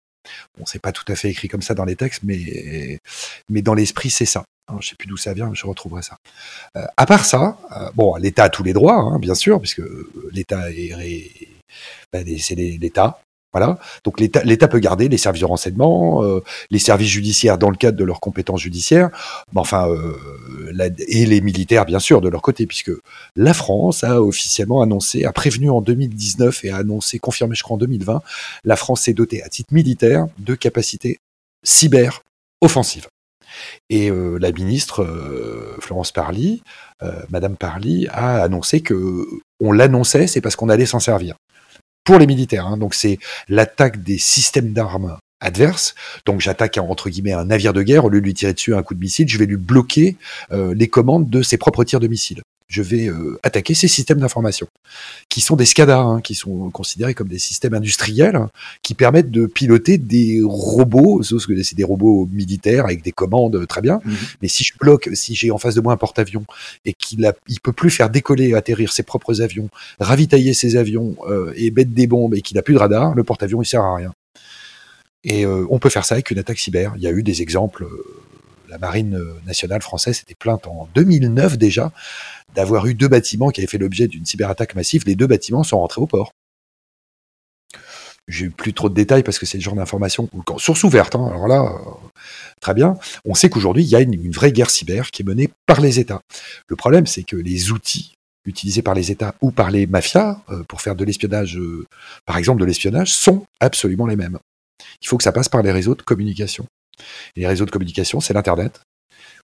[0.58, 2.98] Bon, c'est pas tout à fait écrit comme ça dans les textes, mais,
[3.48, 4.44] mais dans l'esprit, c'est ça.
[4.70, 6.18] Je je sais plus d'où ça vient, mais je retrouverai ça.
[6.76, 9.82] Euh, à part ça, euh, bon, l'État a tous les droits, hein, bien sûr, puisque
[10.30, 11.48] l'État est,
[12.12, 13.20] ben, c'est l'État.
[13.52, 13.78] Voilà.
[14.04, 16.40] Donc l'État peut garder les services de renseignement, euh,
[16.70, 19.08] les services judiciaires dans le cadre de leurs compétences judiciaires,
[19.56, 19.88] enfin
[21.08, 22.92] et les militaires bien sûr de leur côté, puisque
[23.36, 27.76] la France a officiellement annoncé, a prévenu en 2019 et a annoncé, confirmé je crois
[27.76, 28.20] en 2020,
[28.64, 31.18] la France s'est dotée à titre militaire de capacités
[31.64, 32.20] cyber
[32.60, 33.06] offensives.
[33.88, 35.06] Et la ministre
[35.80, 36.62] Florence Parly,
[37.30, 39.26] Madame Parly, a annoncé que
[39.60, 41.36] on l'annonçait, c'est parce qu'on allait s'en servir
[42.08, 42.66] pour les militaires.
[42.66, 42.78] Hein.
[42.78, 43.18] Donc c'est
[43.50, 45.94] l'attaque des systèmes d'armes adverses.
[46.24, 48.82] Donc j'attaque entre guillemets un navire de guerre au lieu de lui tirer dessus un
[48.82, 50.16] coup de missile, je vais lui bloquer
[50.50, 54.66] les commandes de ses propres tirs de missiles je vais euh, attaquer ces systèmes d'information,
[55.30, 58.50] qui sont des SCADA, hein, qui sont considérés comme des systèmes industriels, hein,
[58.82, 63.56] qui permettent de piloter des robots, sauf que c'est des robots militaires avec des commandes
[63.56, 64.00] euh, très bien.
[64.04, 64.16] Mhm.
[64.42, 66.44] Mais si je bloque, si j'ai en face de moi un porte-avions
[66.84, 71.16] et qu'il a, il peut plus faire décoller, atterrir ses propres avions, ravitailler ses avions
[71.26, 73.82] euh, et mettre des bombes et qu'il n'a plus de radar, le porte-avions il sert
[73.82, 74.12] à rien.
[75.24, 76.92] Et on peut faire ça avec une attaque cyber.
[76.96, 77.86] Il y a eu des exemples.
[78.68, 81.92] La marine nationale française s'était plainte en 2009 déjà
[82.54, 85.04] d'avoir eu deux bâtiments qui avaient fait l'objet d'une cyberattaque massive.
[85.06, 86.32] Les deux bâtiments sont rentrés au port.
[88.28, 91.16] J'ai plus trop de détails parce que c'est le genre d'information source ouverte.
[91.16, 91.28] Hein.
[91.28, 91.90] alors là, euh,
[92.60, 92.94] très bien.
[93.24, 95.98] On sait qu'aujourd'hui, il y a une, vraie guerre cyber qui est menée par les
[95.98, 96.20] États.
[96.68, 98.14] Le problème, c'est que les outils
[98.44, 101.86] utilisés par les États ou par les mafias euh, pour faire de l'espionnage, euh,
[102.26, 104.38] par exemple de l'espionnage, sont absolument les mêmes.
[105.02, 106.66] Il faut que ça passe par les réseaux de communication.
[107.36, 108.80] Les réseaux de communication, c'est l'Internet,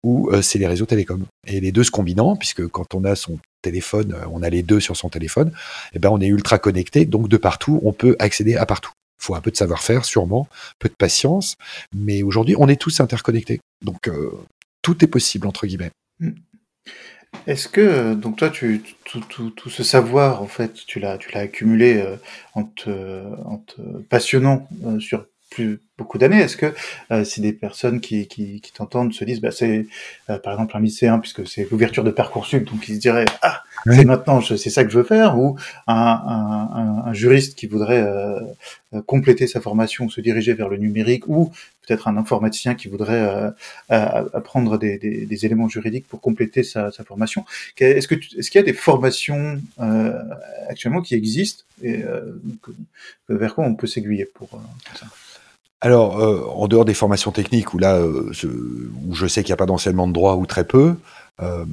[0.03, 1.25] ou euh, c'est les réseaux télécoms.
[1.45, 4.63] Et les deux se combinant, puisque quand on a son téléphone, euh, on a les
[4.63, 5.51] deux sur son téléphone,
[5.93, 8.91] eh ben on est ultra connecté, donc de partout, on peut accéder à partout.
[9.21, 10.47] Il faut un peu de savoir-faire, sûrement,
[10.79, 11.55] peu de patience,
[11.93, 13.59] mais aujourd'hui, on est tous interconnectés.
[13.83, 14.31] Donc euh,
[14.81, 15.91] tout est possible, entre guillemets.
[16.19, 16.31] Hmm.
[17.45, 22.03] Est-ce que, donc toi, tu, tout, tout, tout, ce savoir, en fait, tu l'as, accumulé
[22.55, 22.89] en, te,
[23.45, 24.67] en te passionnant
[24.99, 26.39] sur plus beaucoup d'années.
[26.39, 26.73] Est-ce que
[27.11, 29.87] euh, si des personnes qui, qui, qui t'entendent se disent, bah, c'est
[30.29, 33.63] euh, par exemple un lycéen, puisque c'est l'ouverture de Parcoursup, donc ils se diraient, ah,
[33.85, 38.01] c'est maintenant, c'est ça que je veux faire, ou un, un, un, juriste qui voudrait
[38.01, 38.39] euh,
[39.05, 41.51] compléter sa formation, se diriger vers le numérique, ou
[41.85, 43.51] peut-être un informaticien qui voudrait
[43.89, 47.45] apprendre des, des, des, éléments juridiques pour compléter sa, sa formation.
[47.79, 49.59] Est-ce que est-ce qu'il y a des formations
[50.67, 52.03] actuellement qui existent et
[53.27, 54.49] vers quoi on peut s'aiguiller pour
[54.93, 55.07] ça?
[55.81, 59.57] Alors, euh, en dehors des formations techniques, euh, je, où je sais qu'il n'y a
[59.57, 60.95] pas d'enseignement de droit ou très peu,
[61.41, 61.65] euh,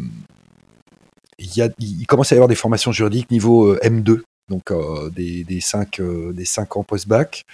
[1.38, 1.68] il, y a,
[2.07, 4.72] commence à y avoir des formations juridiques niveau M2, donc
[5.14, 6.00] des, des, 5,
[6.32, 7.44] des 5 ans post-bac,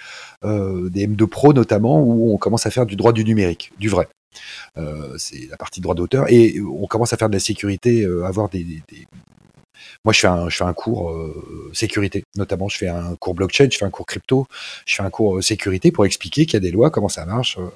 [0.43, 4.07] des M2 Pro notamment, où on commence à faire du droit du numérique, du vrai.
[5.17, 8.65] c'est la partie droit d'auteur, et on commence à faire de la sécurité, avoir des,
[10.05, 12.67] moi, je fais un, je fais un cours euh, sécurité, notamment.
[12.67, 14.47] Je fais un cours blockchain, je fais un cours crypto,
[14.85, 17.25] je fais un cours euh, sécurité pour expliquer qu'il y a des lois, comment ça
[17.25, 17.57] marche.
[17.57, 17.69] Euh.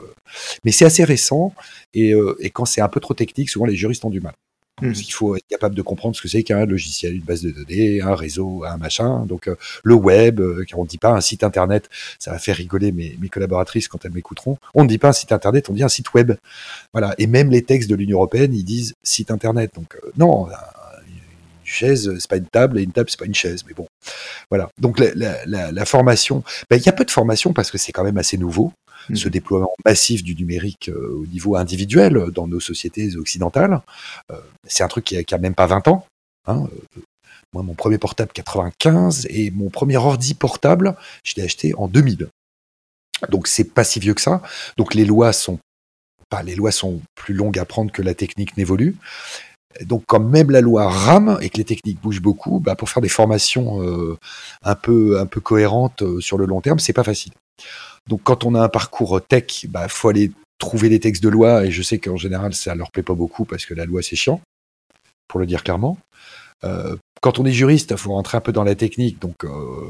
[0.65, 1.53] Mais c'est assez récent
[1.93, 4.33] et, et quand c'est un peu trop technique, souvent les juristes ont du mal.
[4.81, 4.87] Mmh.
[4.87, 7.49] Parce qu'il faut être capable de comprendre ce que c'est qu'un logiciel, une base de
[7.49, 9.25] données, un réseau, un machin.
[9.25, 9.49] Donc
[9.83, 13.17] le web, car on ne dit pas un site internet, ça va faire rigoler mes,
[13.19, 14.57] mes collaboratrices quand elles m'écouteront.
[14.75, 16.33] On ne dit pas un site internet, on dit un site web.
[16.91, 17.15] Voilà.
[17.17, 19.71] Et même les textes de l'Union européenne, ils disent site internet.
[19.73, 20.47] Donc non,
[21.67, 23.63] chaise, c'est pas une table, et une table, c'est pas une chaise.
[23.67, 23.87] Mais bon,
[24.49, 24.69] voilà.
[24.79, 28.17] Donc la, formation, ben, il y a peu de formation parce que c'est quand même
[28.17, 28.73] assez nouveau.
[29.09, 29.15] Hmm.
[29.15, 33.81] Ce déploiement massif du numérique euh, au niveau individuel dans nos sociétés occidentales,
[34.31, 34.35] euh,
[34.67, 36.05] c'est un truc qui a, même pas 20 ans.
[36.45, 36.67] Hein.
[36.97, 37.01] Euh,
[37.53, 42.27] moi, mon premier portable 95 et mon premier ordi portable, je l'ai acheté en 2000.
[43.29, 44.41] Donc c'est pas si vieux que ça.
[44.77, 45.59] Donc les lois sont
[46.29, 48.95] pas les lois sont plus longues à prendre que la technique n'évolue.
[49.85, 53.01] Donc, quand même la loi rame et que les techniques bougent beaucoup, bah, pour faire
[53.01, 54.17] des formations euh,
[54.63, 57.33] un peu un peu cohérentes euh, sur le long terme, c'est pas facile.
[58.07, 61.65] Donc, quand on a un parcours tech, bah, faut aller trouver des textes de loi.
[61.65, 64.15] Et je sais qu'en général, ça leur plaît pas beaucoup parce que la loi c'est
[64.15, 64.41] chiant,
[65.27, 65.97] pour le dire clairement.
[66.63, 69.19] Euh, quand on est juriste, il faut rentrer un peu dans la technique.
[69.19, 69.43] Donc,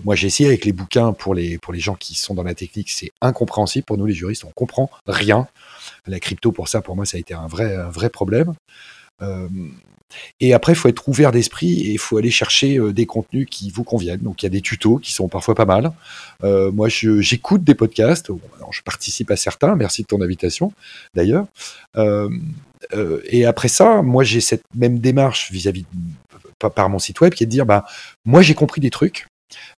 [0.05, 2.55] moi, j'ai essayé avec les bouquins pour les pour les gens qui sont dans la
[2.55, 4.45] technique, c'est incompréhensible pour nous les juristes.
[4.45, 5.47] On comprend rien.
[6.05, 8.53] La crypto, pour ça, pour moi, ça a été un vrai un vrai problème.
[9.21, 9.47] Euh,
[10.39, 13.47] et après, il faut être ouvert d'esprit et il faut aller chercher euh, des contenus
[13.49, 14.21] qui vous conviennent.
[14.21, 15.91] Donc, il y a des tutos qui sont parfois pas mal.
[16.43, 18.31] Euh, moi, j'écoute des podcasts.
[18.71, 19.75] je participe à certains.
[19.75, 20.71] Merci de ton invitation,
[21.13, 21.45] d'ailleurs.
[23.29, 25.85] et après ça, moi, j'ai cette même démarche vis-à-vis
[26.59, 27.85] par mon site web qui est de dire, bah,
[28.25, 29.27] moi, j'ai compris des trucs.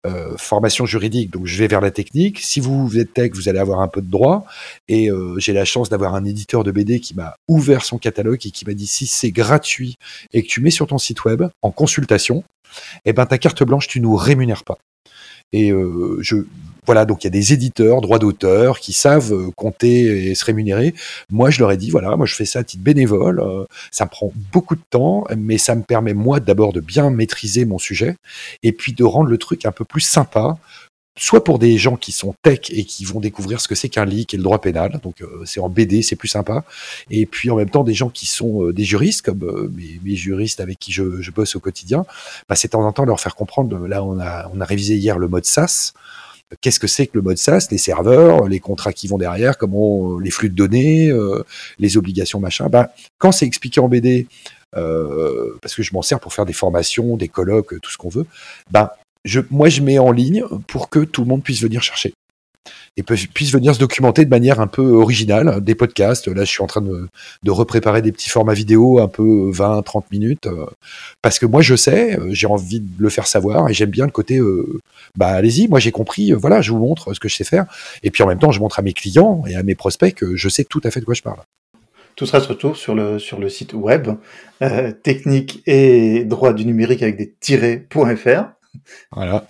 [0.06, 2.40] Euh, formation juridique, donc je vais vers la technique.
[2.40, 4.44] Si vous, êtes tech, vous allez avoir un peu de droit.
[4.88, 8.46] Et euh, j'ai la chance d'avoir un éditeur de BD qui m'a ouvert son catalogue
[8.46, 9.96] et qui m'a dit si c'est gratuit
[10.32, 12.44] et que tu mets sur ton site web en consultation,
[13.04, 14.78] eh ben ta carte blanche, tu nous rémunères pas.
[15.52, 16.36] Et euh, je,
[16.88, 20.44] voilà, donc il y a des éditeurs, droits d'auteur, qui savent euh, compter et se
[20.44, 20.94] rémunérer.
[21.30, 24.06] Moi, je leur ai dit, voilà, moi je fais ça à titre bénévole, euh, ça
[24.06, 27.76] me prend beaucoup de temps, mais ça me permet, moi, d'abord de bien maîtriser mon
[27.76, 28.16] sujet,
[28.62, 30.56] et puis de rendre le truc un peu plus sympa
[31.18, 34.04] soit pour des gens qui sont tech et qui vont découvrir ce que c'est qu'un
[34.04, 36.64] leak et le droit pénal, donc euh, c'est en BD, c'est plus sympa,
[37.10, 39.70] et puis en même temps des gens qui sont euh, des juristes, comme euh,
[40.02, 42.06] mes, juristes avec qui je, bosse au quotidien,
[42.48, 44.94] bah, c'est de temps en temps leur faire comprendre, là on a, on a révisé
[44.94, 45.92] hier le mode SaaS,
[46.60, 50.18] qu'est-ce que c'est que le mode SaaS, les serveurs, les contrats qui vont derrière, comment
[50.18, 51.12] les flux de données,
[51.78, 52.68] les obligations, machin.
[52.70, 54.26] Bah, quand c'est expliqué en BD,
[54.72, 58.24] parce que je m'en sers pour faire des formations, des colloques, tout ce qu'on veut,
[59.50, 62.12] moi, je mets en ligne pour que tout le monde puisse venir chercher
[62.98, 66.26] et puisse venir se documenter de manière un peu originale, des podcasts.
[66.26, 67.08] Là, je suis en train de,
[67.44, 70.66] de repréparer des petits formats vidéo, un peu 20-30 minutes, euh,
[71.22, 74.04] parce que moi, je sais, euh, j'ai envie de le faire savoir, et j'aime bien
[74.04, 74.80] le côté, euh,
[75.16, 77.66] bah allez-y, moi j'ai compris, voilà, je vous montre ce que je sais faire,
[78.02, 80.34] et puis en même temps, je montre à mes clients et à mes prospects que
[80.34, 81.38] je sais tout à fait de quoi je parle.
[82.16, 84.08] Tout sera se retrouve sur le, sur le site web,
[85.04, 88.57] technique et droit du numérique avec des tirets.fr.
[89.12, 89.46] Voilà.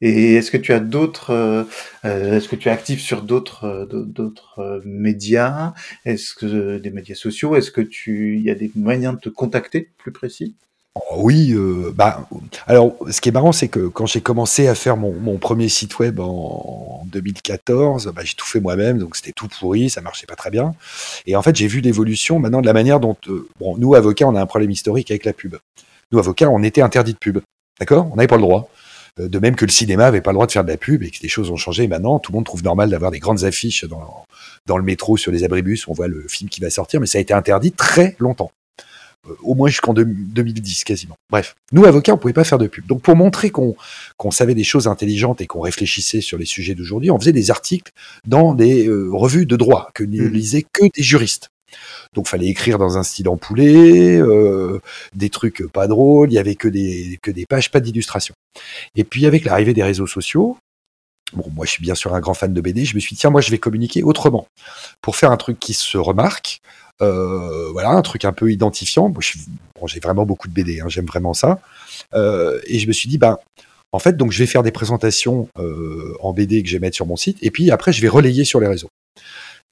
[0.00, 1.64] Et est-ce que tu as d'autres, euh,
[2.04, 5.74] euh, est-ce que tu es actif sur d'autres, euh, d'autres médias?
[6.04, 7.56] Est-ce que des médias sociaux?
[7.56, 10.54] Est-ce que tu, il y a des moyens de te contacter plus précis?
[10.94, 11.54] Oh oui,
[11.94, 12.28] bah,
[12.66, 15.68] alors ce qui est marrant, c'est que quand j'ai commencé à faire mon, mon premier
[15.68, 20.26] site web en, 2014, bah, j'ai tout fait moi-même, donc c'était tout pourri, ça marchait
[20.26, 20.74] pas très bien.
[21.26, 23.16] Et en fait, j'ai vu l'évolution maintenant de la manière dont,
[23.60, 25.56] bon, nous avocats, on a un problème historique avec la pub.
[26.10, 27.38] Nous avocats, on était interdit de pub.
[27.80, 28.08] D'accord?
[28.12, 28.70] On n'avait pas le droit.
[29.20, 31.02] Euh, de même que le cinéma avait pas le droit de faire de la pub
[31.02, 33.44] et que les choses ont changé maintenant, tout le monde trouve normal d'avoir des grandes
[33.44, 34.24] affiches dans,
[34.66, 37.18] dans le métro sur les abribus, on voit le film qui va sortir, mais ça
[37.18, 38.50] a été interdit très longtemps.
[39.28, 41.16] Euh, au moins jusqu'en 2010 quasiment.
[41.30, 42.86] Bref, nous avocats, on pouvait pas faire de pub.
[42.86, 43.74] Donc pour montrer qu'on
[44.16, 47.50] qu'on savait des choses intelligentes et qu'on réfléchissait sur les sujets d'aujourd'hui, on faisait des
[47.50, 47.90] articles
[48.26, 50.32] dans des euh, revues de droit que ne mmh.
[50.32, 51.50] lisaient que des juristes.
[52.14, 54.80] Donc fallait écrire dans un style empoulé, euh,
[55.14, 58.34] des trucs pas drôles, il y avait que des, que des pages, pas d'illustration.
[58.96, 60.56] Et puis avec l'arrivée des réseaux sociaux,
[61.32, 63.20] bon moi je suis bien sûr un grand fan de BD, je me suis dit
[63.20, 64.46] tiens moi je vais communiquer autrement
[65.02, 66.60] pour faire un truc qui se remarque,
[67.02, 69.12] euh, voilà un truc un peu identifiant.
[69.86, 71.60] J'ai vraiment beaucoup de BD, hein, j'aime vraiment ça.
[72.14, 73.38] Euh, et je me suis dit ben
[73.92, 75.48] en fait, donc je vais faire des présentations
[76.20, 78.44] en BD que je vais mettre sur mon site, et puis après je vais relayer
[78.44, 78.88] sur les réseaux.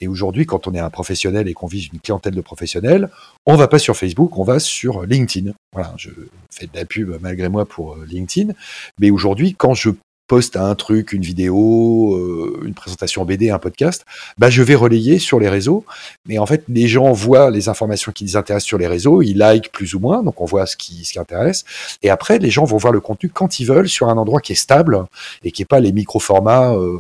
[0.01, 3.09] Et aujourd'hui, quand on est un professionnel et qu'on vise une clientèle de professionnels,
[3.47, 5.53] on va pas sur Facebook, on va sur LinkedIn.
[5.72, 6.11] Voilà, je
[6.53, 8.53] fais de la pub malgré moi pour euh, LinkedIn.
[9.01, 9.90] Mais aujourd'hui, quand je
[10.27, 14.05] poste un truc, une vidéo, euh, une présentation BD, un podcast,
[14.39, 15.85] bah je vais relayer sur les réseaux.
[16.27, 19.37] Mais en fait, les gens voient les informations qui les intéressent sur les réseaux, ils
[19.37, 21.64] like plus ou moins, donc on voit ce qui, ce qui intéresse.
[22.03, 24.53] Et après, les gens vont voir le contenu quand ils veulent sur un endroit qui
[24.53, 25.05] est stable
[25.45, 26.99] et qui est pas les micro-formats euh,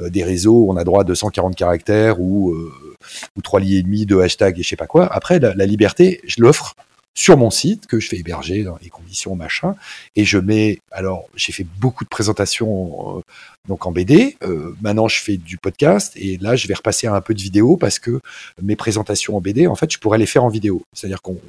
[0.00, 2.54] euh, des réseaux où on a droit à 240 caractères ou,
[3.36, 5.06] ou trois lignes et demi de hashtag et je sais pas quoi.
[5.12, 6.74] Après, la liberté, je l'offre
[7.18, 9.74] sur mon site que je fais héberger dans les conditions machin.
[10.14, 13.22] Et je mets alors j'ai fait beaucoup de présentations euh,
[13.66, 17.14] donc en BD euh, maintenant je fais du podcast et là je vais repasser à
[17.14, 18.20] un peu de vidéo parce que
[18.62, 20.82] mes présentations en BD en fait je pourrais les faire en vidéo.
[20.94, 21.40] C'est-à-dire qu'on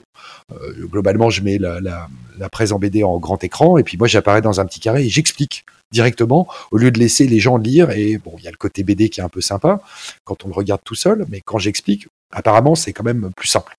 [0.52, 2.08] euh, globalement je mets la, la,
[2.40, 5.06] la presse en BD en grand écran et puis moi j'apparais dans un petit carré
[5.06, 7.92] et j'explique directement au lieu de laisser les gens lire.
[7.92, 9.82] Et bon il y a le côté BD qui est un peu sympa
[10.24, 13.79] quand on le regarde tout seul mais quand j'explique apparemment c'est quand même plus simple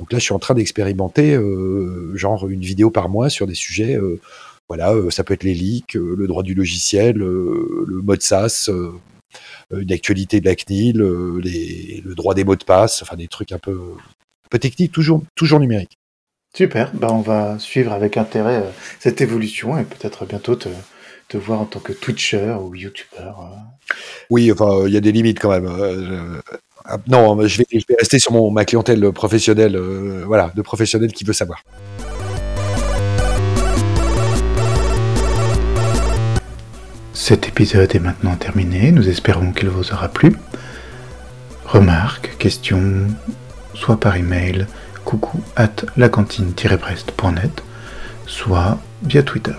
[0.00, 3.54] donc là, je suis en train d'expérimenter euh, genre une vidéo par mois sur des
[3.54, 3.96] sujets.
[3.96, 4.18] Euh,
[4.66, 8.70] voilà, euh, ça peut être les leaks, le droit du logiciel, le mode SaaS,
[9.70, 13.58] une actualité de la CNIL, le droit des mots de passe, enfin des trucs un
[13.58, 15.98] peu, un peu techniques, toujours, toujours numériques.
[16.54, 18.64] Super, bah on va suivre avec intérêt
[19.00, 20.68] cette évolution et peut-être bientôt te,
[21.28, 23.32] te, voir en tant que Twitcher ou YouTuber.
[24.30, 25.68] Oui, enfin, il y a des limites quand même.
[26.84, 27.66] Ah, non, je vais,
[27.98, 31.62] rester sur mon, ma clientèle professionnelle, euh, voilà, de professionnels qui veut savoir.
[37.12, 38.92] Cet épisode est maintenant terminé.
[38.92, 40.36] Nous espérons qu'il vous aura plu.
[41.66, 43.06] Remarques, questions,
[43.74, 44.66] soit par email
[45.04, 47.62] coucou at lacantine-brest.net,
[48.26, 49.54] soit via Twitter.